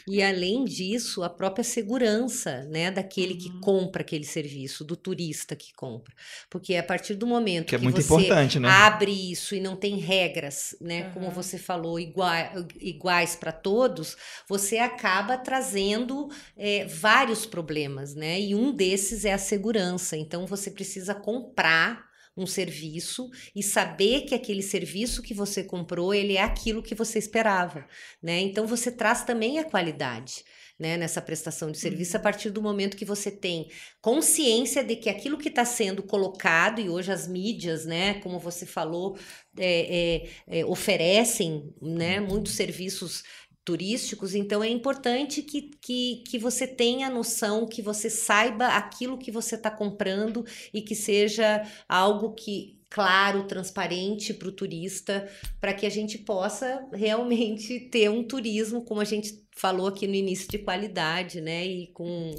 E 0.06 0.22
além 0.22 0.64
disso, 0.64 1.22
a 1.22 1.30
própria 1.30 1.64
segurança, 1.64 2.64
né, 2.64 2.90
daquele 2.90 3.34
que 3.34 3.48
uhum. 3.48 3.60
compra 3.60 4.02
aquele 4.02 4.24
serviço, 4.24 4.84
do 4.84 4.96
turista 4.96 5.54
que 5.56 5.72
compra. 5.74 6.14
Porque 6.48 6.76
a 6.76 6.82
partir 6.82 7.14
do 7.14 7.26
momento 7.26 7.66
que, 7.66 7.74
é 7.74 7.78
que 7.78 7.86
é 7.86 7.90
você 7.90 8.58
né? 8.58 8.68
abre 8.68 9.10
isso 9.10 9.54
e 9.54 9.60
não 9.60 9.76
tem 9.76 9.96
regras, 9.96 10.76
né, 10.80 11.06
uhum. 11.06 11.12
como 11.12 11.30
você 11.30 11.58
falou, 11.58 11.98
iguais, 11.98 12.50
iguais 12.80 13.36
para 13.36 13.52
todos, 13.52 14.16
você 14.48 14.78
acaba 14.78 15.36
trazendo 15.36 16.28
é, 16.56 16.84
vários 16.86 17.46
problemas, 17.46 18.14
né? 18.14 18.40
E 18.40 18.54
um 18.54 18.72
desses 18.72 19.24
é 19.24 19.32
a 19.32 19.38
segurança. 19.38 20.16
Então 20.16 20.46
você 20.46 20.70
precisa 20.70 21.14
comprar 21.14 22.09
um 22.36 22.46
serviço 22.46 23.28
e 23.54 23.62
saber 23.62 24.22
que 24.22 24.34
aquele 24.34 24.62
serviço 24.62 25.22
que 25.22 25.34
você 25.34 25.64
comprou, 25.64 26.14
ele 26.14 26.36
é 26.36 26.42
aquilo 26.42 26.82
que 26.82 26.94
você 26.94 27.18
esperava, 27.18 27.86
né? 28.22 28.40
Então 28.40 28.66
você 28.66 28.90
traz 28.90 29.24
também 29.24 29.58
a 29.58 29.64
qualidade. 29.64 30.44
Né, 30.78 30.96
nessa 30.96 31.20
prestação 31.20 31.70
de 31.70 31.76
serviço, 31.76 32.16
a 32.16 32.18
uhum. 32.18 32.22
partir 32.22 32.48
do 32.48 32.62
momento 32.62 32.96
que 32.96 33.04
você 33.04 33.30
tem 33.30 33.68
consciência 34.00 34.82
de 34.82 34.96
que 34.96 35.10
aquilo 35.10 35.36
que 35.36 35.50
está 35.50 35.62
sendo 35.62 36.02
colocado, 36.02 36.80
e 36.80 36.88
hoje 36.88 37.12
as 37.12 37.28
mídias, 37.28 37.84
né, 37.84 38.14
como 38.20 38.38
você 38.38 38.64
falou, 38.64 39.14
é, 39.58 40.24
é, 40.48 40.60
é, 40.60 40.64
oferecem 40.64 41.74
né, 41.82 42.18
uhum. 42.18 42.28
muitos 42.28 42.54
serviços 42.54 43.22
turísticos, 43.64 44.34
então 44.34 44.62
é 44.64 44.68
importante 44.68 45.42
que, 45.42 45.70
que, 45.80 46.24
que 46.26 46.38
você 46.38 46.66
tenha 46.66 47.10
noção, 47.10 47.66
que 47.66 47.82
você 47.82 48.08
saiba 48.08 48.68
aquilo 48.68 49.18
que 49.18 49.30
você 49.30 49.54
está 49.54 49.70
comprando 49.70 50.44
e 50.72 50.82
que 50.82 50.94
seja 50.94 51.62
algo 51.88 52.34
que 52.34 52.80
claro, 52.90 53.46
transparente 53.46 54.34
para 54.34 54.48
o 54.48 54.52
turista, 54.52 55.30
para 55.60 55.72
que 55.72 55.86
a 55.86 55.90
gente 55.90 56.18
possa 56.18 56.84
realmente 56.92 57.78
ter 57.88 58.10
um 58.10 58.24
turismo, 58.24 58.84
como 58.84 59.00
a 59.00 59.04
gente 59.04 59.46
falou 59.52 59.86
aqui 59.86 60.08
no 60.08 60.14
início, 60.14 60.48
de 60.48 60.58
qualidade, 60.58 61.40
né? 61.40 61.64
E 61.64 61.86
com 61.92 62.34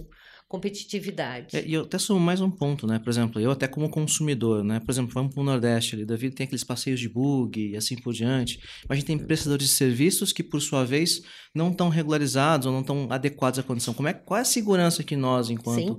competitividade. 0.51 1.55
É, 1.55 1.65
e 1.65 1.73
eu 1.73 1.83
até 1.83 1.97
sumo 1.97 2.19
mais 2.19 2.41
um 2.41 2.51
ponto, 2.51 2.85
né? 2.85 2.99
Por 2.99 3.09
exemplo, 3.09 3.39
eu 3.39 3.51
até 3.51 3.69
como 3.69 3.89
consumidor, 3.89 4.65
né? 4.65 4.81
Por 4.81 4.91
exemplo, 4.91 5.13
vamos 5.13 5.33
para 5.33 5.41
o 5.41 5.45
Nordeste 5.45 5.95
ali, 5.95 6.05
da 6.05 6.17
vida 6.17 6.35
tem 6.35 6.43
aqueles 6.43 6.65
passeios 6.65 6.99
de 6.99 7.07
bug 7.07 7.69
e 7.69 7.77
assim 7.77 7.95
por 7.95 8.13
diante. 8.13 8.59
Mas 8.81 8.89
a 8.89 8.95
gente 8.95 9.05
tem 9.05 9.17
prestadores 9.17 9.69
de 9.69 9.73
serviços 9.73 10.33
que, 10.33 10.43
por 10.43 10.59
sua 10.59 10.83
vez, 10.83 11.21
não 11.55 11.71
estão 11.71 11.87
regularizados 11.87 12.67
ou 12.67 12.73
não 12.73 12.81
estão 12.81 13.07
adequados 13.09 13.59
à 13.59 13.63
condição. 13.63 13.93
Como 13.93 14.09
é, 14.09 14.13
qual 14.13 14.39
é 14.39 14.41
a 14.41 14.45
segurança 14.45 15.05
que 15.05 15.15
nós, 15.15 15.49
enquanto 15.49 15.95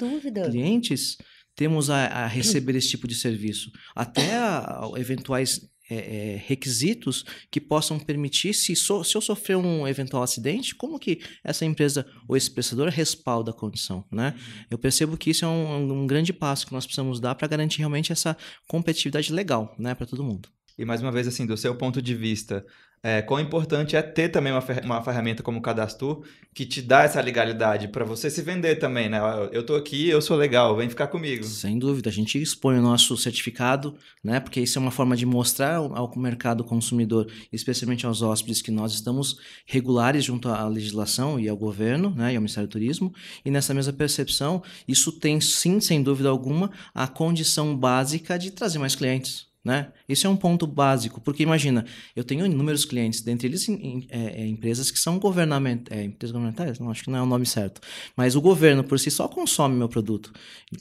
clientes, 0.51 1.17
temos 1.57 1.89
a, 1.89 2.05
a 2.05 2.27
receber 2.27 2.77
esse 2.77 2.91
tipo 2.91 3.09
de 3.09 3.15
serviço? 3.15 3.71
Até 3.97 4.37
a, 4.37 4.82
a 4.94 5.01
eventuais 5.01 5.61
é, 5.93 6.34
é, 6.34 6.43
requisitos 6.46 7.25
que 7.51 7.61
possam 7.61 7.99
permitir, 7.99 8.55
se, 8.55 8.75
so, 8.75 9.05
se 9.05 9.17
eu 9.17 9.20
sofrer 9.20 9.56
um 9.56 9.87
eventual 9.87 10.22
acidente, 10.22 10.75
como 10.75 10.99
que 10.99 11.20
essa 11.44 11.65
empresa 11.65 12.06
ou 12.27 12.37
esse 12.37 12.51
prestador 12.51 12.89
respalda 12.89 13.51
a 13.51 13.55
condição, 13.55 14.05
né? 14.11 14.34
Eu 14.70 14.79
percebo 14.79 15.17
que 15.17 15.31
isso 15.31 15.44
é 15.44 15.49
um, 15.49 16.03
um 16.03 16.06
grande 16.06 16.32
passo 16.32 16.67
que 16.67 16.72
nós 16.72 16.87
precisamos 16.87 17.20
dar 17.20 17.34
para 17.34 17.49
garantir 17.49 17.79
realmente 17.79 18.13
essa 18.13 18.37
competitividade 18.67 19.32
legal, 19.32 19.75
né, 19.79 19.94
para 19.94 20.06
todo 20.06 20.25
mundo. 20.25 20.49
E 20.79 20.84
mais 20.84 21.03
uma 21.03 21.13
vez, 21.13 21.29
assim, 21.29 21.46
do 21.46 21.56
seu 21.56 21.75
ponto 21.77 22.01
de 22.01 22.15
vista, 22.15 22.65
é, 23.03 23.21
quão 23.21 23.41
importante 23.41 23.97
é 23.97 24.03
ter 24.03 24.29
também 24.29 24.53
uma, 24.53 24.61
fer 24.61 24.85
uma 24.85 25.03
ferramenta 25.03 25.43
como 25.43 25.59
o 25.59 25.63
Cadastro 25.63 26.23
que 26.55 26.65
te 26.65 26.81
dá 26.81 27.03
essa 27.03 27.21
legalidade 27.21 27.89
para 27.89 28.05
você 28.05 28.31
se 28.31 28.43
vender 28.43 28.77
também, 28.77 29.09
né? 29.09 29.19
Eu 29.51 29.65
tô 29.65 29.75
aqui, 29.75 30.09
eu 30.09 30.23
sou 30.23 30.37
legal, 30.37 30.77
vem 30.77 30.89
ficar 30.89 31.09
comigo. 31.09 31.43
Sem 31.44 31.79
dúvida, 31.79 32.11
a 32.11 32.13
gente 32.13 32.41
expõe 32.41 32.79
o 32.79 32.82
nosso 32.82 33.17
certificado, 33.17 33.97
né? 34.23 34.39
Porque 34.39 34.61
isso 34.61 34.79
é 34.79 34.81
uma 34.81 34.91
forma 34.91 35.17
de 35.17 35.27
mostrar 35.27 35.77
ao 35.77 36.17
mercado 36.17 36.63
consumidor, 36.63 37.27
especialmente 37.53 38.06
aos 38.06 38.23
hóspedes, 38.23 38.63
que 38.63 38.71
nós 38.71 38.93
estamos 38.93 39.39
regulares 39.67 40.25
junto 40.25 40.49
à 40.49 40.69
legislação 40.69 41.41
e 41.41 41.49
ao 41.49 41.56
governo, 41.56 42.15
né? 42.15 42.32
E 42.32 42.37
ao 42.37 42.43
Ministério 42.43 42.69
do 42.69 42.73
Turismo. 42.73 43.13
E 43.44 43.51
nessa 43.51 43.75
mesma 43.75 43.93
percepção, 43.93 44.63
isso 44.87 45.11
tem 45.11 45.41
sim, 45.41 45.81
sem 45.81 46.03
dúvida 46.03 46.29
alguma, 46.29 46.71
a 46.94 47.09
condição 47.09 47.77
básica 47.77 48.39
de 48.39 48.51
trazer 48.51 48.79
mais 48.79 48.94
clientes. 48.94 49.52
Né? 49.65 49.93
Esse 50.09 50.27
é 50.27 50.29
um 50.29 50.37
ponto 50.37 50.67
básico, 50.67 51.21
porque 51.21 51.45
imagina, 51.45 51.87
eu 52.17 52.25
tenho 52.25 52.45
inúmeros 52.45 52.85
clientes, 52.85 53.21
dentre 53.21 53.47
eles 53.47 53.69
em, 53.69 53.75
em, 53.75 54.07
é, 54.11 54.43
é 54.43 54.47
empresas 54.47 54.91
que 54.91 54.99
são 54.99 55.21
governamentais, 55.21 55.97
é, 55.97 56.03
empresas 56.03 56.33
governamentais, 56.33 56.81
não 56.81 56.91
acho 56.91 57.05
que 57.05 57.11
não 57.11 57.19
é 57.21 57.23
o 57.23 57.27
nome 57.27 57.47
certo, 57.47 57.81
mas 58.17 58.35
o 58.35 58.41
governo 58.41 58.83
por 58.83 58.99
si 58.99 59.09
só 59.09 59.29
consome 59.29 59.77
meu 59.77 59.89
produto, 59.89 60.33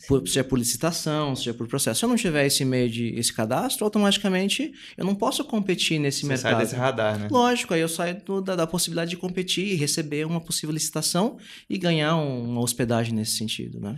por, 0.07 0.27
seja 0.27 0.43
por 0.43 0.57
licitação, 0.57 1.35
seja 1.35 1.53
por 1.53 1.67
processo. 1.67 1.99
Se 1.99 2.05
eu 2.05 2.09
não 2.09 2.15
tiver 2.15 2.43
esse 2.47 2.65
meio 2.65 2.89
de 2.89 3.09
esse 3.09 3.31
cadastro, 3.31 3.85
automaticamente 3.85 4.71
eu 4.97 5.05
não 5.05 5.13
posso 5.13 5.43
competir 5.43 5.99
nesse 5.99 6.21
Você 6.21 6.27
mercado. 6.29 6.53
Sai 6.53 6.61
desse 6.61 6.75
radar, 6.75 7.19
né? 7.19 7.27
Lógico, 7.29 7.75
aí 7.75 7.81
eu 7.81 7.89
saio 7.89 8.19
do, 8.25 8.41
da, 8.41 8.55
da, 8.55 8.65
possibilidade 8.65 9.11
de 9.11 9.17
competir 9.17 9.67
e 9.67 9.75
receber 9.75 10.25
uma 10.25 10.41
possível 10.41 10.73
licitação 10.73 11.37
e 11.69 11.77
ganhar 11.77 12.15
um, 12.15 12.49
uma 12.49 12.61
hospedagem 12.61 13.13
nesse 13.13 13.37
sentido, 13.37 13.79
né? 13.79 13.95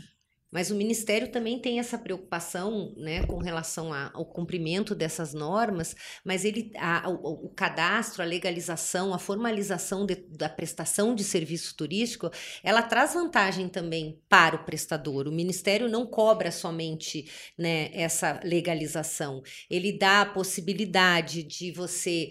Mas 0.53 0.69
o 0.69 0.75
Ministério 0.75 1.31
também 1.31 1.57
tem 1.57 1.79
essa 1.79 1.97
preocupação 1.97 2.93
né, 2.95 3.25
com 3.25 3.37
relação 3.39 3.91
ao 4.13 4.23
cumprimento 4.23 4.93
dessas 4.93 5.33
normas, 5.33 5.95
mas 6.23 6.45
ele, 6.45 6.71
a, 6.77 7.09
o, 7.09 7.47
o, 7.47 7.49
cadastro, 7.49 8.21
a 8.21 8.25
legalização, 8.25 9.13
a 9.13 9.17
formalização 9.17 10.05
de, 10.05 10.15
da 10.15 10.47
prestação 10.47 11.15
de 11.15 11.23
serviço 11.23 11.75
turístico, 11.75 12.29
ela 12.63 12.83
traz 12.83 13.15
vantagem 13.15 13.67
também 13.67 14.21
para 14.29 14.55
o 14.55 14.63
prestador. 14.63 15.27
O 15.27 15.31
Ministério 15.31 15.89
não 15.89 16.05
cobra 16.05 16.51
somente 16.51 17.27
né, 17.57 17.89
essa 17.91 18.39
legalização, 18.43 19.41
ele 19.69 19.97
dá 19.97 20.21
a 20.21 20.25
possibilidade 20.27 21.41
de 21.41 21.71
você 21.71 22.29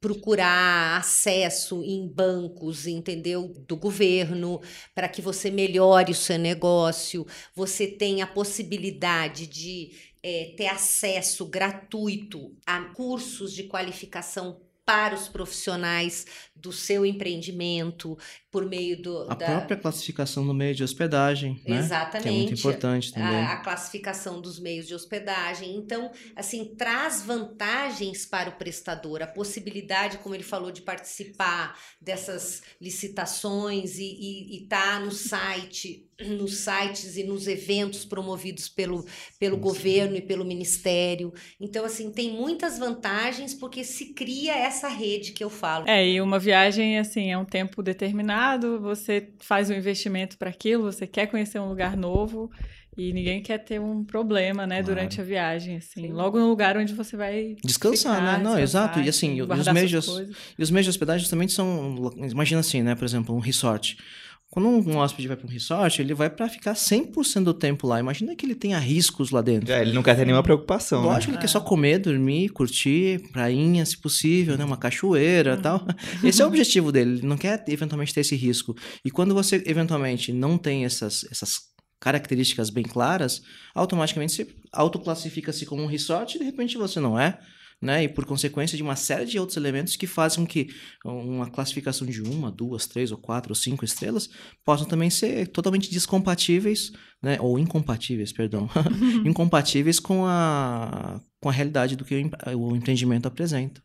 procurar 0.00 0.98
acesso 0.98 1.82
em 1.84 2.06
bancos, 2.06 2.86
entendeu? 2.86 3.48
Do 3.66 3.76
governo, 3.76 4.60
para 4.94 5.08
que 5.08 5.22
você 5.22 5.50
melhore 5.50 6.12
o 6.12 6.14
seu 6.14 6.38
negócio, 6.38 7.26
você 7.54 7.86
tem 7.86 8.22
a 8.22 8.26
possibilidade 8.26 9.46
de 9.46 9.90
é, 10.22 10.54
ter 10.56 10.68
acesso 10.68 11.46
gratuito 11.46 12.54
a 12.64 12.84
cursos 12.94 13.52
de 13.52 13.64
qualificação 13.64 14.60
para 14.84 15.14
os 15.14 15.28
profissionais 15.28 16.26
do 16.54 16.72
seu 16.72 17.06
empreendimento 17.06 18.18
por 18.50 18.66
meio 18.66 19.00
do 19.00 19.30
a 19.30 19.34
da... 19.34 19.46
própria 19.46 19.76
classificação 19.76 20.44
no 20.44 20.52
meio 20.52 20.74
de 20.74 20.82
hospedagem 20.82 21.62
né? 21.66 21.78
exatamente 21.78 22.22
que 22.22 22.28
é 22.28 22.32
muito 22.32 22.54
importante 22.54 23.12
também. 23.12 23.28
a, 23.28 23.52
a, 23.52 23.56
classificação 23.58 24.40
dos 24.40 24.58
meios 24.58 24.86
de 24.86 24.94
hospedagem. 24.94 25.76
Então 25.76 26.10
assim 26.36 26.74
traz 26.76 27.22
vantagens 27.22 28.26
para 28.26 28.50
o 28.50 28.52
prestador 28.52 29.22
a 29.22 29.26
possibilidade 29.26 30.18
como 30.18 30.34
ele 30.34 30.44
falou 30.44 30.70
de 30.70 30.82
participar 30.82 31.78
dessas 32.00 32.62
licitações 32.80 33.98
e 33.98 34.62
estar 34.62 34.94
tá 34.94 35.00
no 35.00 35.12
site 35.12 36.08
nos 36.28 36.58
sites 36.58 37.16
e 37.16 37.24
nos 37.24 37.46
eventos 37.46 38.04
promovidos 38.04 38.68
pelo, 38.68 39.04
pelo 39.38 39.56
sim, 39.56 39.62
governo 39.62 40.12
sim. 40.12 40.18
e 40.18 40.22
pelo 40.22 40.44
ministério 40.44 41.32
então 41.60 41.84
assim 41.84 42.10
tem 42.10 42.32
muitas 42.32 42.78
vantagens 42.78 43.54
porque 43.54 43.84
se 43.84 44.12
cria 44.14 44.56
essa 44.56 44.88
rede 44.88 45.32
que 45.32 45.42
eu 45.42 45.50
falo 45.50 45.84
é 45.88 46.02
e 46.06 46.20
uma 46.20 46.38
viagem, 46.38 46.98
assim, 46.98 47.30
é 47.30 47.38
um 47.38 47.44
tempo 47.44 47.82
determinado, 47.82 48.80
você 48.80 49.30
faz 49.38 49.70
um 49.70 49.74
investimento 49.74 50.36
para 50.36 50.50
aquilo, 50.50 50.84
você 50.84 51.06
quer 51.06 51.26
conhecer 51.26 51.58
um 51.58 51.68
lugar 51.68 51.96
novo 51.96 52.50
e 52.96 53.12
ninguém 53.12 53.42
quer 53.42 53.58
ter 53.58 53.80
um 53.80 54.04
problema, 54.04 54.66
né, 54.66 54.76
claro. 54.76 54.94
durante 54.94 55.20
a 55.20 55.24
viagem, 55.24 55.76
assim. 55.76 56.02
Sim. 56.02 56.12
Logo 56.12 56.38
no 56.38 56.48
lugar 56.48 56.76
onde 56.76 56.92
você 56.92 57.16
vai 57.16 57.56
descansar, 57.64 58.16
ficar, 58.16 58.38
né? 58.38 58.44
Não, 58.44 58.58
exato. 58.58 59.00
E 59.00 59.08
assim, 59.08 59.40
os 59.40 59.68
meios 59.68 59.92
e 60.58 60.62
os 60.62 60.70
meios 60.70 60.84
de 60.84 60.90
hospedagem 60.90 61.28
também 61.28 61.48
são, 61.48 62.12
imagina 62.30 62.60
assim, 62.60 62.82
né, 62.82 62.94
por 62.94 63.04
exemplo, 63.04 63.34
um 63.34 63.38
resort. 63.38 63.96
Quando 64.52 64.68
um 64.68 64.98
hóspede 64.98 65.28
vai 65.28 65.34
para 65.34 65.46
um 65.46 65.50
resort, 65.50 66.02
ele 66.02 66.12
vai 66.12 66.28
para 66.28 66.46
ficar 66.46 66.74
100% 66.74 67.42
do 67.42 67.54
tempo 67.54 67.86
lá. 67.86 67.98
Imagina 67.98 68.36
que 68.36 68.44
ele 68.44 68.54
tenha 68.54 68.78
riscos 68.78 69.30
lá 69.30 69.40
dentro. 69.40 69.72
É, 69.72 69.80
ele 69.80 69.94
não 69.94 70.02
quer 70.02 70.14
ter 70.14 70.26
nenhuma 70.26 70.42
preocupação. 70.42 71.00
Né? 71.00 71.08
Lógico, 71.08 71.32
né? 71.32 71.36
ele 71.36 71.40
quer 71.40 71.48
só 71.48 71.58
comer, 71.58 71.98
dormir, 71.98 72.50
curtir, 72.50 73.30
prainha, 73.32 73.82
se 73.86 73.96
possível, 73.96 74.58
né? 74.58 74.64
Uma 74.66 74.76
cachoeira 74.76 75.54
e 75.54 75.62
tal. 75.62 75.86
Esse 76.22 76.42
é 76.42 76.44
o 76.44 76.48
objetivo 76.48 76.92
dele. 76.92 77.12
Ele 77.12 77.26
não 77.26 77.38
quer 77.38 77.64
eventualmente 77.66 78.12
ter 78.12 78.20
esse 78.20 78.36
risco. 78.36 78.76
E 79.02 79.10
quando 79.10 79.32
você 79.32 79.62
eventualmente 79.64 80.34
não 80.34 80.58
tem 80.58 80.84
essas, 80.84 81.24
essas 81.30 81.58
características 81.98 82.68
bem 82.68 82.84
claras, 82.84 83.40
automaticamente 83.74 84.34
você 84.34 84.46
autoclassifica-se 84.70 85.64
como 85.64 85.82
um 85.82 85.86
resort 85.86 86.36
e 86.36 86.40
de 86.40 86.44
repente 86.44 86.76
você 86.76 87.00
não 87.00 87.18
é 87.18 87.38
né? 87.82 88.04
E 88.04 88.08
por 88.08 88.24
consequência 88.24 88.76
de 88.76 88.82
uma 88.82 88.94
série 88.94 89.26
de 89.26 89.38
outros 89.40 89.56
elementos 89.56 89.96
que 89.96 90.06
fazem 90.06 90.44
com 90.44 90.50
que 90.50 90.68
uma 91.04 91.50
classificação 91.50 92.06
de 92.06 92.22
uma, 92.22 92.50
duas, 92.50 92.86
três 92.86 93.10
ou 93.10 93.18
quatro 93.18 93.50
ou 93.50 93.56
cinco 93.56 93.84
estrelas 93.84 94.30
possam 94.64 94.86
também 94.86 95.10
ser 95.10 95.48
totalmente 95.48 95.90
descompatíveis, 95.90 96.92
né? 97.20 97.38
Ou 97.40 97.58
incompatíveis, 97.58 98.32
perdão, 98.32 98.70
incompatíveis 99.26 99.98
com 99.98 100.24
a, 100.24 101.20
com 101.40 101.48
a 101.48 101.52
realidade 101.52 101.96
do 101.96 102.04
que 102.04 102.14
o, 102.54 102.58
o 102.58 102.76
empreendimento 102.76 103.26
apresenta. 103.26 103.82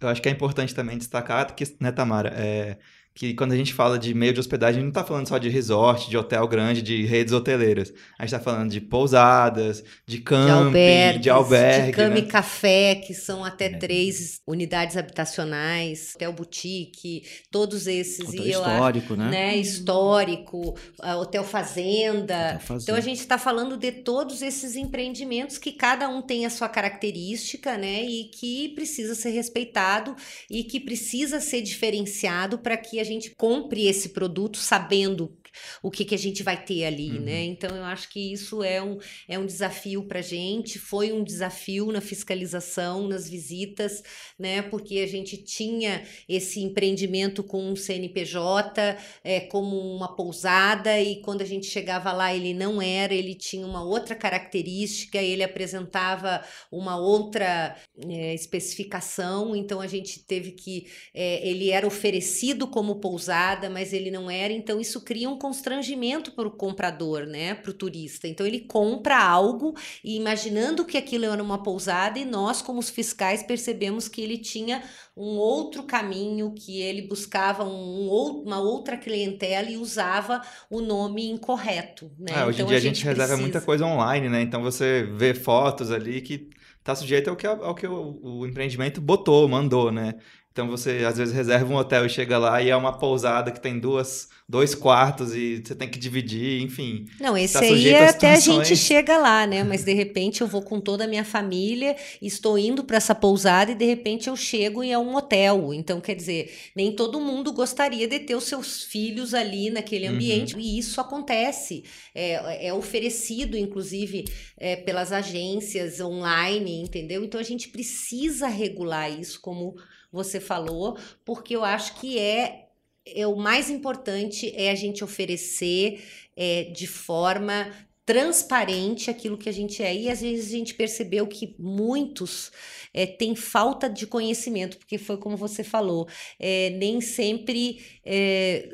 Eu 0.00 0.08
acho 0.08 0.22
que 0.22 0.28
é 0.28 0.32
importante 0.32 0.74
também 0.74 0.96
destacar 0.96 1.54
que, 1.54 1.64
né, 1.80 1.92
Tamara, 1.92 2.30
é, 2.30 2.78
que 3.14 3.32
quando 3.32 3.52
a 3.52 3.56
gente 3.56 3.72
fala 3.72 3.96
de 3.96 4.12
meio 4.12 4.32
de 4.32 4.40
hospedagem, 4.40 4.74
a 4.74 4.80
gente 4.80 4.92
não 4.92 5.00
está 5.00 5.04
falando 5.04 5.28
só 5.28 5.38
de 5.38 5.48
resort, 5.48 6.10
de 6.10 6.16
hotel 6.16 6.48
grande, 6.48 6.82
de 6.82 7.04
redes 7.06 7.32
hoteleiras. 7.32 7.94
A 8.18 8.24
gente 8.24 8.34
está 8.34 8.40
falando 8.40 8.72
de 8.72 8.80
pousadas, 8.80 9.84
de 10.04 10.18
camping, 10.18 11.20
de 11.20 11.30
albergue. 11.30 11.86
De 11.86 11.92
cama 11.92 12.08
né? 12.08 12.18
e 12.18 12.22
café, 12.22 12.96
que 12.96 13.14
são 13.14 13.44
até 13.44 13.66
é. 13.66 13.78
três 13.78 14.40
unidades 14.44 14.96
habitacionais, 14.96 16.14
hotel 16.16 16.32
boutique, 16.32 17.22
todos 17.52 17.86
esses. 17.86 18.28
Hotel 18.28 18.46
e 18.46 18.50
histórico, 18.50 19.12
acho, 19.12 19.22
né? 19.22 19.30
né? 19.30 19.56
Histórico, 19.58 20.76
hotel 21.20 21.44
fazenda. 21.44 22.34
hotel 22.34 22.60
fazenda. 22.60 22.82
Então 22.82 22.96
a 22.96 23.00
gente 23.00 23.20
está 23.20 23.38
falando 23.38 23.76
de 23.76 23.92
todos 23.92 24.42
esses 24.42 24.74
empreendimentos 24.74 25.56
que 25.56 25.70
cada 25.70 26.08
um 26.08 26.20
tem 26.20 26.46
a 26.46 26.50
sua 26.50 26.68
característica, 26.68 27.78
né? 27.78 28.02
E 28.02 28.24
que 28.24 28.70
precisa 28.70 29.14
ser 29.14 29.30
respeitado 29.30 30.16
e 30.50 30.64
que 30.64 30.80
precisa 30.80 31.38
ser 31.38 31.62
diferenciado 31.62 32.58
para 32.58 32.76
que 32.76 33.03
a 33.03 33.03
gente 33.04 33.30
compre 33.36 33.86
esse 33.86 34.08
produto 34.10 34.58
sabendo 34.58 35.36
o 35.82 35.90
que, 35.90 36.04
que 36.04 36.14
a 36.14 36.18
gente 36.18 36.42
vai 36.42 36.62
ter 36.62 36.84
ali, 36.84 37.10
né? 37.10 37.18
uhum. 37.18 37.24
né? 37.24 37.44
Então 37.44 37.76
eu 37.76 37.84
acho 37.84 38.08
que 38.08 38.32
isso 38.32 38.62
é 38.62 38.82
um, 38.82 38.98
é 39.28 39.38
um 39.38 39.46
desafio 39.46 40.04
para 40.04 40.18
a 40.18 40.22
gente, 40.22 40.78
foi 40.78 41.12
um 41.12 41.22
desafio 41.22 41.90
na 41.92 42.00
fiscalização, 42.00 43.08
nas 43.08 43.28
visitas, 43.28 44.02
né? 44.38 44.62
Porque 44.62 44.98
a 44.98 45.06
gente 45.06 45.36
tinha 45.36 46.04
esse 46.28 46.60
empreendimento 46.60 47.42
com 47.42 47.70
um 47.70 47.76
CNPJ 47.76 48.96
é, 49.22 49.40
como 49.40 49.76
uma 49.76 50.14
pousada, 50.14 51.00
e 51.00 51.20
quando 51.20 51.42
a 51.42 51.46
gente 51.46 51.66
chegava 51.66 52.12
lá, 52.12 52.34
ele 52.34 52.54
não 52.54 52.80
era, 52.80 53.14
ele 53.14 53.34
tinha 53.34 53.66
uma 53.66 53.84
outra 53.84 54.14
característica, 54.14 55.18
ele 55.18 55.42
apresentava 55.42 56.44
uma 56.70 56.96
outra 56.96 57.76
é, 58.08 58.34
especificação, 58.34 59.54
então 59.54 59.80
a 59.80 59.86
gente 59.86 60.24
teve 60.24 60.52
que. 60.52 60.86
É, 61.12 61.46
ele 61.46 61.70
era 61.70 61.86
oferecido 61.86 62.66
como 62.66 63.00
pousada, 63.00 63.68
mas 63.70 63.92
ele 63.92 64.10
não 64.10 64.30
era, 64.30 64.52
então 64.52 64.80
isso 64.80 65.02
cria 65.02 65.28
um 65.28 65.38
constrangimento 65.44 66.32
para 66.32 66.48
o 66.48 66.50
comprador, 66.50 67.26
né, 67.26 67.54
para 67.54 67.70
o 67.70 67.74
turista. 67.74 68.26
Então 68.26 68.46
ele 68.46 68.60
compra 68.60 69.22
algo 69.22 69.74
e 70.02 70.16
imaginando 70.16 70.86
que 70.86 70.96
aquilo 70.96 71.26
era 71.26 71.42
uma 71.42 71.62
pousada 71.62 72.18
e 72.18 72.24
nós 72.24 72.62
como 72.62 72.78
os 72.78 72.88
fiscais 72.88 73.42
percebemos 73.42 74.08
que 74.08 74.22
ele 74.22 74.38
tinha 74.38 74.82
um 75.14 75.36
outro 75.36 75.82
caminho, 75.82 76.54
que 76.56 76.80
ele 76.80 77.02
buscava 77.02 77.62
um, 77.62 78.08
uma 78.42 78.58
outra 78.58 78.96
clientela 78.96 79.68
e 79.68 79.76
usava 79.76 80.40
o 80.70 80.80
nome 80.80 81.28
incorreto, 81.28 82.10
né? 82.18 82.32
Ah, 82.34 82.46
hoje 82.46 82.62
então, 82.62 82.64
em 82.64 82.68
dia 82.68 82.78
a 82.78 82.80
gente, 82.80 82.96
gente 82.96 83.04
reserva 83.04 83.24
precisa... 83.24 83.42
muita 83.42 83.60
coisa 83.60 83.84
online, 83.84 84.30
né? 84.30 84.40
Então 84.40 84.62
você 84.62 85.02
vê 85.02 85.34
fotos 85.34 85.90
ali 85.90 86.22
que 86.22 86.48
tá 86.82 86.94
sujeito 86.94 87.28
ao 87.28 87.36
que, 87.36 87.46
ao 87.46 87.74
que 87.74 87.86
o, 87.86 88.18
o 88.22 88.46
empreendimento 88.46 88.98
botou, 88.98 89.46
mandou, 89.46 89.92
né? 89.92 90.14
Então 90.54 90.68
você 90.68 91.04
às 91.04 91.18
vezes 91.18 91.34
reserva 91.34 91.72
um 91.72 91.76
hotel 91.76 92.06
e 92.06 92.08
chega 92.08 92.38
lá 92.38 92.62
e 92.62 92.70
é 92.70 92.76
uma 92.76 92.96
pousada 92.96 93.50
que 93.50 93.58
tem 93.58 93.76
duas, 93.76 94.28
dois 94.48 94.72
quartos 94.72 95.34
e 95.34 95.56
você 95.56 95.74
tem 95.74 95.90
que 95.90 95.98
dividir, 95.98 96.62
enfim. 96.62 97.06
Não, 97.18 97.36
esse 97.36 97.54
tá 97.54 97.58
aí 97.58 97.88
é 97.88 98.06
até 98.06 98.34
a 98.34 98.38
gente 98.38 98.76
chega 98.76 99.18
lá, 99.18 99.48
né? 99.48 99.64
Mas 99.64 99.82
de 99.82 99.92
repente 99.92 100.42
eu 100.42 100.46
vou 100.46 100.62
com 100.62 100.78
toda 100.78 101.02
a 101.02 101.06
minha 101.08 101.24
família, 101.24 101.96
estou 102.22 102.56
indo 102.56 102.84
para 102.84 102.98
essa 102.98 103.16
pousada 103.16 103.72
e 103.72 103.74
de 103.74 103.84
repente 103.84 104.28
eu 104.28 104.36
chego 104.36 104.84
e 104.84 104.92
é 104.92 104.98
um 104.98 105.16
hotel. 105.16 105.74
Então, 105.74 106.00
quer 106.00 106.14
dizer, 106.14 106.54
nem 106.76 106.94
todo 106.94 107.20
mundo 107.20 107.52
gostaria 107.52 108.06
de 108.06 108.20
ter 108.20 108.36
os 108.36 108.44
seus 108.44 108.84
filhos 108.84 109.34
ali 109.34 109.70
naquele 109.70 110.06
uhum. 110.06 110.14
ambiente. 110.14 110.54
Uhum. 110.54 110.60
E 110.60 110.78
isso 110.78 111.00
acontece. 111.00 111.82
É, 112.14 112.68
é 112.68 112.72
oferecido, 112.72 113.56
inclusive, 113.56 114.24
é, 114.56 114.76
pelas 114.76 115.10
agências 115.10 115.98
online, 115.98 116.80
entendeu? 116.80 117.24
Então 117.24 117.40
a 117.40 117.44
gente 117.44 117.70
precisa 117.70 118.46
regular 118.46 119.10
isso 119.10 119.40
como 119.40 119.74
você 120.14 120.38
falou, 120.38 120.96
porque 121.24 121.56
eu 121.56 121.64
acho 121.64 121.96
que 121.96 122.18
é, 122.18 122.68
é 123.04 123.26
o 123.26 123.34
mais 123.36 123.68
importante 123.68 124.52
é 124.54 124.70
a 124.70 124.74
gente 124.76 125.02
oferecer 125.02 126.04
é, 126.36 126.64
de 126.64 126.86
forma 126.86 127.70
transparente 128.06 129.10
aquilo 129.10 129.38
que 129.38 129.48
a 129.48 129.52
gente 129.52 129.82
é. 129.82 129.94
E 129.94 130.10
às 130.10 130.20
vezes 130.20 130.48
a 130.48 130.56
gente 130.56 130.74
percebeu 130.74 131.26
que 131.26 131.54
muitos 131.58 132.52
é, 132.92 133.06
têm 133.06 133.34
falta 133.34 133.88
de 133.88 134.06
conhecimento, 134.06 134.76
porque 134.76 134.98
foi 134.98 135.16
como 135.16 135.36
você 135.36 135.64
falou, 135.64 136.06
é, 136.38 136.70
nem 136.70 137.00
sempre 137.00 137.82
é, 138.04 138.68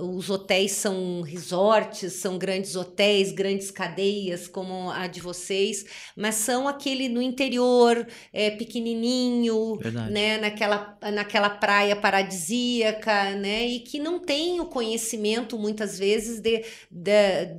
os 0.00 0.30
hotéis 0.30 0.72
são 0.72 1.20
resorts, 1.20 2.14
são 2.14 2.38
grandes 2.38 2.74
hotéis, 2.74 3.32
grandes 3.32 3.70
cadeias 3.70 4.48
como 4.48 4.90
a 4.90 5.06
de 5.06 5.20
vocês, 5.20 5.84
mas 6.16 6.36
são 6.36 6.66
aquele 6.66 7.08
no 7.08 7.20
interior, 7.20 8.06
é, 8.32 8.50
pequenininho, 8.50 9.78
né, 10.10 10.38
naquela, 10.38 10.98
naquela 11.12 11.50
praia 11.50 11.94
paradisíaca, 11.94 13.34
né, 13.36 13.66
e 13.66 13.80
que 13.80 13.98
não 13.98 14.18
tem 14.18 14.58
o 14.60 14.66
conhecimento 14.66 15.58
muitas 15.58 15.98
vezes 15.98 16.40
de, 16.40 16.64
de 16.90 17.10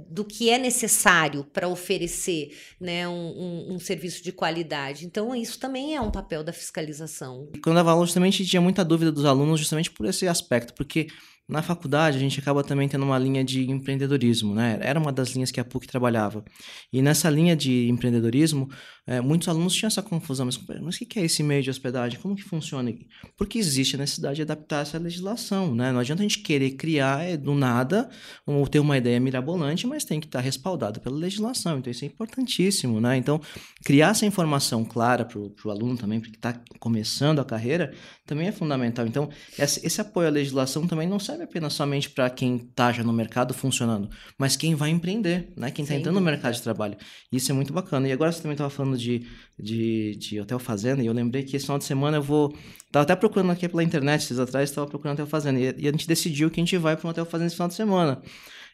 do 0.09 0.25
que 0.25 0.49
é 0.49 0.57
necessário 0.57 1.10
para 1.53 1.67
oferecer, 1.67 2.57
né, 2.79 3.07
um, 3.07 3.11
um, 3.11 3.73
um, 3.73 3.79
serviço 3.79 4.23
de 4.23 4.31
qualidade. 4.31 5.05
Então 5.05 5.35
isso 5.35 5.59
também 5.59 5.95
é 5.95 6.01
um 6.01 6.11
papel 6.11 6.43
da 6.43 6.53
fiscalização. 6.53 7.47
Quando 7.63 7.67
eu 7.67 7.73
dava 7.75 7.91
aula, 7.91 8.05
justamente 8.05 8.45
tinha 8.45 8.61
muita 8.61 8.83
dúvida 8.85 9.11
dos 9.11 9.25
alunos 9.25 9.59
justamente 9.59 9.91
por 9.91 10.05
esse 10.05 10.27
aspecto, 10.27 10.73
porque 10.73 11.07
na 11.51 11.61
faculdade 11.61 12.17
a 12.17 12.19
gente 12.19 12.39
acaba 12.39 12.63
também 12.63 12.87
tendo 12.87 13.03
uma 13.03 13.19
linha 13.19 13.43
de 13.43 13.69
empreendedorismo, 13.69 14.55
né? 14.55 14.79
Era 14.81 14.97
uma 14.99 15.11
das 15.11 15.31
linhas 15.31 15.51
que 15.51 15.59
a 15.59 15.65
PUC 15.65 15.85
trabalhava. 15.85 16.43
E 16.91 17.01
nessa 17.01 17.29
linha 17.29 17.55
de 17.55 17.89
empreendedorismo, 17.89 18.69
é, 19.05 19.19
muitos 19.19 19.47
alunos 19.47 19.73
tinham 19.73 19.87
essa 19.87 20.01
confusão, 20.01 20.45
mas, 20.45 20.57
mas 20.81 20.95
o 20.95 20.99
que 20.99 21.19
é 21.19 21.25
esse 21.25 21.43
meio 21.43 21.61
de 21.61 21.69
hospedagem? 21.69 22.19
Como 22.19 22.35
que 22.35 22.43
funciona? 22.43 22.93
Porque 23.35 23.57
existe 23.57 23.95
a 23.95 23.99
necessidade 23.99 24.37
de 24.37 24.41
adaptar 24.43 24.83
essa 24.83 24.97
legislação, 24.97 25.75
né? 25.75 25.91
Não 25.91 25.99
adianta 25.99 26.21
a 26.21 26.23
gente 26.23 26.39
querer 26.39 26.71
criar 26.71 27.23
é, 27.23 27.35
do 27.35 27.53
nada 27.53 28.09
ou 28.45 28.65
ter 28.67 28.79
uma 28.79 28.97
ideia 28.97 29.19
mirabolante, 29.19 29.85
mas 29.85 30.05
tem 30.05 30.19
que 30.19 30.27
estar 30.27 30.39
respaldado 30.39 31.01
pela 31.01 31.17
legislação. 31.17 31.79
Então 31.79 31.91
isso 31.91 32.05
é 32.05 32.07
importantíssimo, 32.07 33.01
né? 33.01 33.17
Então 33.17 33.41
criar 33.83 34.11
essa 34.11 34.25
informação 34.25 34.85
clara 34.85 35.25
para 35.25 35.39
o 35.39 35.69
aluno 35.69 35.97
também, 35.97 36.19
porque 36.21 36.37
está 36.37 36.61
começando 36.79 37.39
a 37.39 37.45
carreira, 37.45 37.93
também 38.25 38.47
é 38.47 38.51
fundamental. 38.51 39.05
Então 39.05 39.29
esse, 39.57 39.99
apoio 39.99 40.27
à 40.27 40.31
legislação 40.31 40.87
também 40.87 41.07
não 41.07 41.19
serve 41.19 41.40
apenas 41.43 41.73
somente 41.73 42.09
para 42.09 42.29
quem 42.29 42.57
está 42.57 42.91
já 42.91 43.03
no 43.03 43.11
mercado 43.13 43.53
funcionando, 43.53 44.09
mas 44.37 44.55
quem 44.55 44.75
vai 44.75 44.89
empreender, 44.89 45.51
né? 45.55 45.71
Quem 45.71 45.83
está 45.83 45.95
entrando 45.95 46.15
no 46.15 46.21
mercado 46.21 46.53
de 46.53 46.61
trabalho. 46.61 46.95
Isso 47.31 47.51
é 47.51 47.53
muito 47.53 47.73
bacana. 47.73 48.07
E 48.07 48.11
agora 48.11 48.31
você 48.31 48.41
também 48.41 48.53
estava 48.53 48.69
falando 48.69 48.97
de, 48.97 49.27
de, 49.59 50.15
de 50.15 50.39
Hotel 50.39 50.59
Fazenda, 50.59 51.01
e 51.01 51.05
eu 51.05 51.13
lembrei 51.13 51.43
que 51.43 51.55
esse 51.55 51.65
final 51.65 51.77
de 51.77 51.85
semana 51.85 52.17
eu 52.17 52.23
vou. 52.23 52.55
Estava 52.85 53.03
até 53.03 53.15
procurando 53.15 53.51
aqui 53.51 53.67
pela 53.67 53.83
internet, 53.83 54.23
esses 54.23 54.39
atrás, 54.39 54.69
estava 54.69 54.87
procurando 54.87 55.15
Hotel 55.15 55.27
Fazenda. 55.27 55.59
E, 55.59 55.75
e, 55.77 55.87
a 55.87 55.91
gente 55.91 56.07
decidiu 56.07 56.49
que 56.49 56.59
a 56.59 56.63
gente 56.63 56.77
vai 56.77 56.95
para 56.95 57.07
um 57.07 57.11
Hotel 57.11 57.25
Fazenda 57.25 57.47
esse 57.47 57.55
final 57.55 57.67
de 57.67 57.75
semana. 57.75 58.21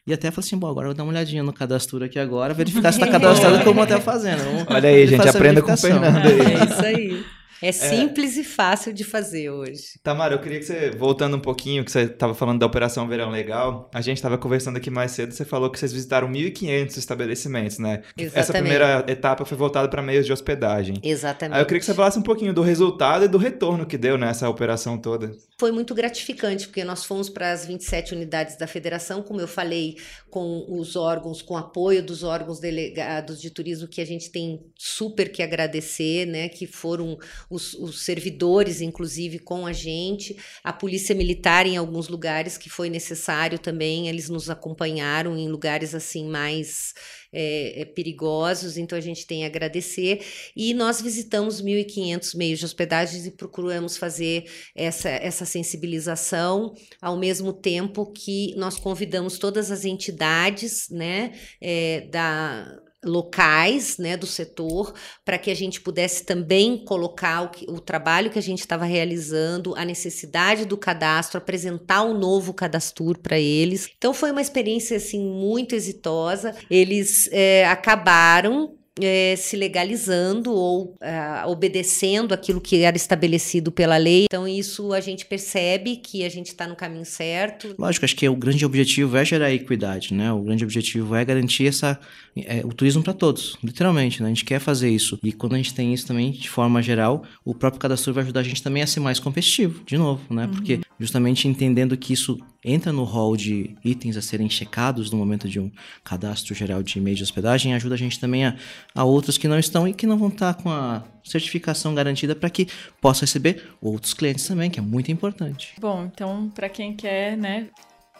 E 0.06 0.12
até 0.12 0.30
falei 0.30 0.46
assim, 0.46 0.56
bom, 0.56 0.68
agora 0.68 0.86
eu 0.86 0.90
vou 0.90 0.96
dar 0.96 1.02
uma 1.02 1.12
olhadinha 1.12 1.42
no 1.42 1.52
cadastro 1.52 2.02
aqui 2.02 2.18
agora, 2.18 2.52
verificar 2.54 2.92
se 2.92 2.98
está 3.00 3.10
cadastrado 3.10 3.62
como 3.64 3.80
Hotel 3.82 4.00
Fazenda. 4.00 4.42
Vamos 4.42 4.64
Olha 4.68 4.88
aí, 4.88 5.06
gente, 5.06 5.28
aprenda 5.28 5.62
com 5.62 5.72
o 5.72 5.76
Fernando. 5.76 6.26
É 6.26 6.64
isso 6.64 6.84
aí. 6.84 7.37
É 7.62 7.72
simples 7.72 8.36
é... 8.36 8.40
e 8.40 8.44
fácil 8.44 8.92
de 8.92 9.04
fazer 9.04 9.50
hoje. 9.50 9.98
Tamara, 10.02 10.34
eu 10.34 10.40
queria 10.40 10.58
que 10.58 10.64
você, 10.64 10.90
voltando 10.90 11.36
um 11.36 11.40
pouquinho, 11.40 11.84
que 11.84 11.90
você 11.90 12.02
estava 12.02 12.34
falando 12.34 12.60
da 12.60 12.66
Operação 12.66 13.08
Verão 13.08 13.30
Legal, 13.30 13.90
a 13.92 14.00
gente 14.00 14.16
estava 14.16 14.38
conversando 14.38 14.76
aqui 14.76 14.90
mais 14.90 15.12
cedo, 15.12 15.32
você 15.32 15.44
falou 15.44 15.70
que 15.70 15.78
vocês 15.78 15.92
visitaram 15.92 16.28
1.500 16.30 16.96
estabelecimentos, 16.96 17.78
né? 17.78 18.02
Exatamente. 18.16 18.38
Essa 18.38 18.52
primeira 18.52 19.04
etapa 19.08 19.44
foi 19.44 19.56
voltada 19.56 19.88
para 19.88 20.02
meios 20.02 20.26
de 20.26 20.32
hospedagem. 20.32 20.96
Exatamente. 21.02 21.56
Aí 21.56 21.62
eu 21.62 21.66
queria 21.66 21.80
que 21.80 21.86
você 21.86 21.94
falasse 21.94 22.18
um 22.18 22.22
pouquinho 22.22 22.52
do 22.52 22.62
resultado 22.62 23.24
e 23.24 23.28
do 23.28 23.38
retorno 23.38 23.86
que 23.86 23.98
deu 23.98 24.16
nessa 24.16 24.48
operação 24.48 24.98
toda. 24.98 25.32
Foi 25.58 25.72
muito 25.72 25.94
gratificante, 25.94 26.68
porque 26.68 26.84
nós 26.84 27.04
fomos 27.04 27.28
para 27.28 27.50
as 27.50 27.66
27 27.66 28.14
unidades 28.14 28.56
da 28.56 28.66
federação, 28.66 29.22
como 29.22 29.40
eu 29.40 29.48
falei, 29.48 29.96
com 30.30 30.64
os 30.68 30.94
órgãos, 30.94 31.42
com 31.42 31.56
apoio 31.56 32.02
dos 32.02 32.22
órgãos 32.22 32.60
delegados 32.60 33.40
de 33.40 33.50
turismo, 33.50 33.88
que 33.88 34.00
a 34.00 34.06
gente 34.06 34.30
tem 34.30 34.60
super 34.76 35.30
que 35.32 35.42
agradecer, 35.42 36.26
né? 36.26 36.48
Que 36.48 36.66
foram 36.66 37.18
os, 37.48 37.74
os, 37.74 38.02
servidores, 38.02 38.80
inclusive, 38.80 39.38
com 39.38 39.66
a 39.66 39.72
gente, 39.72 40.36
a 40.62 40.72
polícia 40.72 41.14
militar 41.14 41.66
em 41.66 41.76
alguns 41.76 42.08
lugares 42.08 42.58
que 42.58 42.68
foi 42.68 42.90
necessário 42.90 43.58
também, 43.58 44.08
eles 44.08 44.28
nos 44.28 44.50
acompanharam 44.50 45.36
em 45.36 45.48
lugares 45.48 45.94
assim 45.94 46.28
mais 46.28 46.94
é, 47.32 47.82
é, 47.82 47.84
perigosos, 47.84 48.76
então 48.76 48.96
a 48.96 49.00
gente 49.00 49.26
tem 49.26 49.44
a 49.44 49.46
agradecer. 49.46 50.24
E 50.56 50.72
nós 50.74 51.00
visitamos 51.00 51.62
1.500 51.62 52.36
meios 52.36 52.58
de 52.58 52.64
hospedagens 52.64 53.26
e 53.26 53.30
procuramos 53.30 53.96
fazer 53.96 54.44
essa, 54.74 55.08
essa 55.08 55.44
sensibilização, 55.44 56.74
ao 57.00 57.18
mesmo 57.18 57.52
tempo 57.52 58.10
que 58.12 58.54
nós 58.56 58.78
convidamos 58.78 59.38
todas 59.38 59.70
as 59.70 59.84
entidades 59.84 60.88
né, 60.90 61.32
é, 61.60 62.02
da 62.10 62.80
locais 63.04 63.96
né, 63.98 64.16
do 64.16 64.26
setor 64.26 64.92
para 65.24 65.38
que 65.38 65.50
a 65.50 65.54
gente 65.54 65.80
pudesse 65.80 66.24
também 66.24 66.84
colocar 66.84 67.42
o, 67.42 67.48
que, 67.50 67.66
o 67.68 67.80
trabalho 67.80 68.30
que 68.30 68.38
a 68.38 68.42
gente 68.42 68.60
estava 68.60 68.84
realizando, 68.84 69.74
a 69.76 69.84
necessidade 69.84 70.64
do 70.64 70.76
cadastro, 70.76 71.38
apresentar 71.38 72.02
o 72.02 72.10
um 72.10 72.18
novo 72.18 72.52
cadastro 72.52 73.18
para 73.22 73.38
eles. 73.38 73.88
Então 73.96 74.12
foi 74.12 74.30
uma 74.30 74.40
experiência 74.40 74.96
assim 74.96 75.20
muito 75.20 75.74
exitosa. 75.74 76.54
Eles 76.70 77.28
é, 77.32 77.66
acabaram 77.66 78.77
é, 79.02 79.36
se 79.36 79.56
legalizando 79.56 80.52
ou 80.52 80.94
é, 81.00 81.44
obedecendo 81.46 82.32
aquilo 82.32 82.60
que 82.60 82.82
era 82.82 82.96
estabelecido 82.96 83.70
pela 83.70 83.96
lei. 83.96 84.24
Então, 84.24 84.46
isso 84.46 84.92
a 84.92 85.00
gente 85.00 85.26
percebe 85.26 85.96
que 85.96 86.24
a 86.24 86.28
gente 86.28 86.48
está 86.48 86.66
no 86.66 86.76
caminho 86.76 87.04
certo. 87.04 87.74
Lógico, 87.78 88.04
acho 88.04 88.16
que 88.16 88.28
o 88.28 88.36
grande 88.36 88.64
objetivo 88.64 89.16
é 89.16 89.24
gerar 89.24 89.52
equidade, 89.52 90.14
né? 90.14 90.32
O 90.32 90.42
grande 90.42 90.64
objetivo 90.64 91.14
é 91.14 91.24
garantir 91.24 91.66
essa, 91.66 91.98
é, 92.36 92.64
o 92.64 92.68
turismo 92.68 93.02
para 93.02 93.12
todos, 93.12 93.56
literalmente, 93.62 94.22
né? 94.22 94.26
A 94.26 94.30
gente 94.30 94.44
quer 94.44 94.60
fazer 94.60 94.90
isso. 94.90 95.18
E 95.22 95.32
quando 95.32 95.54
a 95.54 95.56
gente 95.56 95.74
tem 95.74 95.92
isso 95.92 96.06
também, 96.06 96.30
de 96.30 96.48
forma 96.48 96.82
geral, 96.82 97.24
o 97.44 97.54
próprio 97.54 97.80
cadastro 97.80 98.12
vai 98.12 98.24
ajudar 98.24 98.40
a 98.40 98.44
gente 98.44 98.62
também 98.62 98.82
a 98.82 98.86
ser 98.86 99.00
mais 99.00 99.18
competitivo, 99.18 99.82
de 99.84 99.96
novo, 99.96 100.22
né? 100.32 100.44
Uhum. 100.44 100.50
Porque 100.50 100.80
justamente 100.98 101.46
entendendo 101.46 101.96
que 101.96 102.12
isso 102.12 102.38
entra 102.68 102.92
no 102.92 103.04
hall 103.04 103.36
de 103.36 103.76
itens 103.84 104.16
a 104.16 104.22
serem 104.22 104.48
checados 104.48 105.10
no 105.10 105.18
momento 105.18 105.48
de 105.48 105.58
um 105.58 105.70
cadastro 106.04 106.54
geral 106.54 106.82
de 106.82 106.98
e-mail 106.98 107.16
de 107.16 107.22
hospedagem, 107.22 107.74
ajuda 107.74 107.94
a 107.94 107.98
gente 107.98 108.20
também 108.20 108.44
a, 108.44 108.56
a 108.94 109.04
outros 109.04 109.38
que 109.38 109.48
não 109.48 109.58
estão 109.58 109.88
e 109.88 109.94
que 109.94 110.06
não 110.06 110.18
vão 110.18 110.28
estar 110.28 110.54
com 110.54 110.70
a 110.70 111.02
certificação 111.24 111.94
garantida 111.94 112.34
para 112.34 112.50
que 112.50 112.66
possa 113.00 113.22
receber 113.22 113.70
outros 113.80 114.14
clientes 114.14 114.46
também, 114.46 114.70
que 114.70 114.78
é 114.78 114.82
muito 114.82 115.10
importante. 115.10 115.74
Bom, 115.80 116.08
então 116.12 116.50
para 116.54 116.68
quem 116.68 116.94
quer, 116.94 117.36
né, 117.36 117.68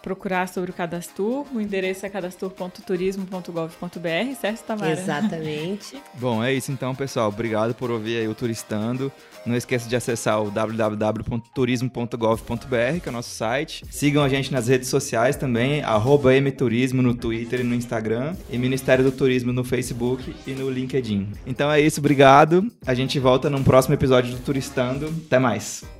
procurar 0.02 0.48
sobre 0.48 0.70
o 0.70 0.74
cadastro, 0.74 1.46
o 1.52 1.60
endereço 1.60 2.06
é 2.06 2.08
cadastur.turismo.gov.br, 2.08 4.34
certo, 4.40 4.64
Tamara? 4.64 4.92
Exatamente. 4.92 6.00
Bom, 6.14 6.42
é 6.42 6.52
isso 6.52 6.72
então, 6.72 6.94
pessoal. 6.94 7.28
Obrigado 7.28 7.74
por 7.74 7.90
ouvir 7.90 8.18
aí 8.18 8.28
o 8.28 8.34
Turistando. 8.34 9.12
Não 9.44 9.56
esqueça 9.56 9.88
de 9.88 9.96
acessar 9.96 10.40
o 10.42 10.50
www.turismo.gov.br, 10.50 13.00
que 13.02 13.08
é 13.08 13.10
o 13.10 13.12
nosso 13.12 13.30
site. 13.30 13.84
Sigam 13.90 14.22
a 14.22 14.28
gente 14.28 14.52
nas 14.52 14.68
redes 14.68 14.88
sociais 14.88 15.36
também, 15.36 15.82
mturismo 16.42 17.02
no 17.02 17.14
Twitter 17.14 17.60
e 17.60 17.64
no 17.64 17.74
Instagram, 17.74 18.34
e 18.50 18.58
Ministério 18.58 19.04
do 19.04 19.12
Turismo 19.12 19.52
no 19.52 19.64
Facebook 19.64 20.34
e 20.46 20.52
no 20.52 20.70
LinkedIn. 20.70 21.28
Então 21.46 21.70
é 21.70 21.80
isso, 21.80 22.00
obrigado. 22.00 22.66
A 22.86 22.94
gente 22.94 23.18
volta 23.18 23.48
num 23.48 23.62
próximo 23.62 23.94
episódio 23.94 24.32
do 24.32 24.42
Turistando. 24.42 25.12
Até 25.26 25.38
mais. 25.38 25.97